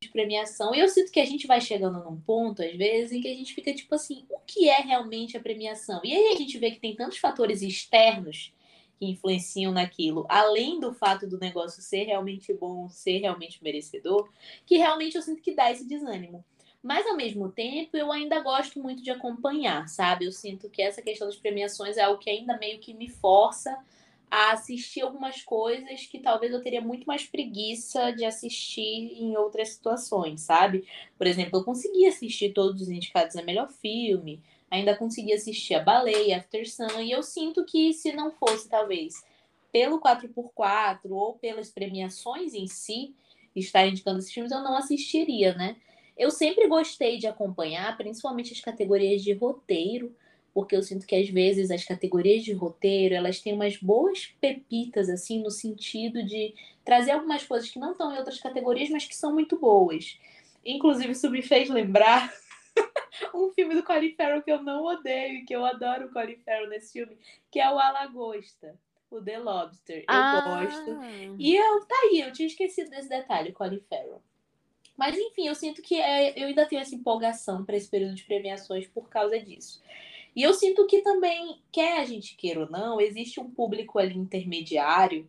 [0.00, 0.72] de premiação.
[0.72, 3.34] E eu sinto que a gente vai chegando num ponto, às vezes, em que a
[3.34, 6.00] gente fica tipo assim, o que é realmente a premiação?
[6.04, 8.54] E aí a gente vê que tem tantos fatores externos
[8.96, 14.30] que influenciam naquilo, além do fato do negócio ser realmente bom, ser realmente merecedor,
[14.64, 16.44] que realmente eu sinto que dá esse desânimo.
[16.84, 20.26] Mas ao mesmo tempo, eu ainda gosto muito de acompanhar, sabe?
[20.26, 23.74] Eu sinto que essa questão das premiações é algo que ainda meio que me força
[24.30, 29.70] a assistir algumas coisas que talvez eu teria muito mais preguiça de assistir em outras
[29.70, 30.86] situações, sabe?
[31.16, 35.82] Por exemplo, eu consegui assistir todos os indicados a melhor filme, ainda consegui assistir a
[35.82, 39.24] Baleia, After Sun, e eu sinto que se não fosse, talvez,
[39.72, 43.14] pelo 4x4 ou pelas premiações em si,
[43.56, 45.76] estar indicando esses filmes, eu não assistiria, né?
[46.16, 50.14] Eu sempre gostei de acompanhar, principalmente as categorias de roteiro,
[50.54, 55.08] porque eu sinto que às vezes as categorias de roteiro, elas têm umas boas pepitas
[55.10, 56.54] assim no sentido de
[56.84, 60.16] trazer algumas coisas que não estão em outras categorias, mas que são muito boas.
[60.64, 62.32] Inclusive isso me fez lembrar
[63.34, 66.68] um filme do Colin Farrell que eu não odeio, que eu adoro o Colin Farrell
[66.68, 67.18] nesse filme,
[67.50, 68.78] que é o A Lagosta,
[69.10, 70.04] o The Lobster.
[70.08, 70.90] Eu gosto.
[71.36, 74.22] E eu, tá aí, eu tinha esquecido desse detalhe, Colin Farrell.
[74.96, 78.24] Mas enfim, eu sinto que é, eu ainda tenho essa empolgação para esse período de
[78.24, 79.82] premiações por causa disso.
[80.34, 84.16] E eu sinto que também, quer a gente queira ou não, existe um público ali
[84.16, 85.28] intermediário,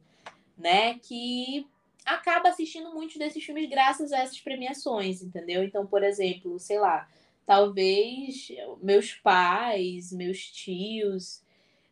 [0.58, 1.68] né, que
[2.06, 5.64] acaba assistindo muitos desses filmes graças a essas premiações, entendeu?
[5.64, 7.08] Então, por exemplo, sei lá,
[7.46, 8.48] talvez
[8.82, 11.45] meus pais, meus tios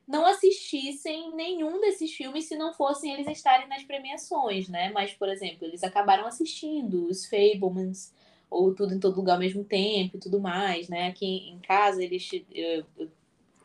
[0.08, 4.91] não assistissem nenhum desses filmes se não fossem eles estarem nas premiações, né?
[4.91, 8.14] Mas, por exemplo, eles acabaram assistindo os Fablemans
[8.49, 11.08] ou Tudo em Todo Lugar ao mesmo tempo e tudo mais, né?
[11.08, 12.30] Aqui em casa, eles...
[12.54, 13.10] Eu, eu,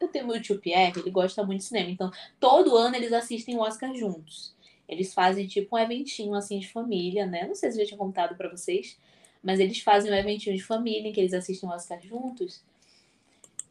[0.01, 3.57] eu tenho meu tio Pierre, ele gosta muito de cinema, então todo ano eles assistem
[3.57, 4.55] o Oscar juntos.
[4.89, 7.47] Eles fazem tipo um eventinho assim de família, né?
[7.47, 8.97] Não sei se eu já tinha contado para vocês,
[9.43, 12.63] mas eles fazem um eventinho de família em que eles assistem o Oscar juntos.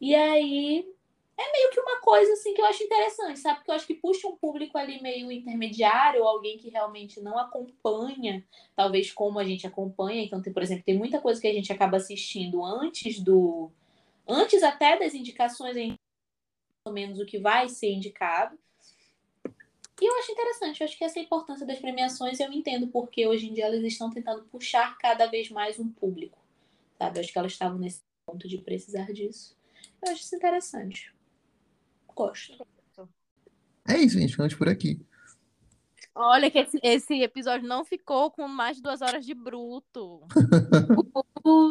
[0.00, 0.86] E aí
[1.38, 3.58] é meio que uma coisa assim que eu acho interessante, sabe?
[3.58, 8.44] Porque eu acho que puxa um público ali meio intermediário, alguém que realmente não acompanha,
[8.74, 10.24] talvez como a gente acompanha.
[10.24, 13.70] Então, tem, por exemplo, tem muita coisa que a gente acaba assistindo antes do.
[14.26, 15.96] Antes até das indicações,
[16.84, 18.58] ou menos o que vai ser indicado.
[20.00, 23.48] E eu acho interessante, eu acho que essa importância das premiações, eu entendo porque hoje
[23.48, 26.38] em dia elas estão tentando puxar cada vez mais um público.
[26.98, 27.18] Sabe?
[27.18, 29.56] Eu acho que elas estavam nesse ponto de precisar disso.
[30.02, 31.17] Eu acho isso interessante.
[32.18, 32.66] Gosto.
[33.88, 34.32] É isso, gente.
[34.32, 35.00] Ficamos por aqui.
[36.12, 40.26] Olha que esse, esse episódio não ficou com mais de duas horas de bruto.
[41.44, 41.70] Uh,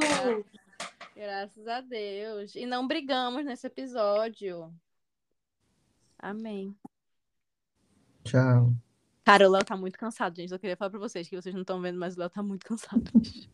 [1.16, 2.56] Graças a Deus.
[2.56, 4.74] E não brigamos nesse episódio.
[6.18, 6.76] Amém.
[8.24, 8.74] Tchau.
[9.24, 10.52] Cara, o Léo tá muito cansado, gente.
[10.52, 12.66] Eu queria falar pra vocês que vocês não estão vendo, mas o Léo tá muito
[12.66, 13.04] cansado.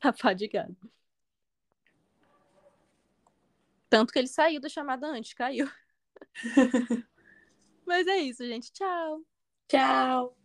[0.00, 0.76] tá fadigado.
[3.94, 5.70] Tanto que ele saiu da chamada antes, caiu.
[7.86, 8.72] mas é isso, gente.
[8.72, 9.24] Tchau.
[9.68, 10.36] tchau.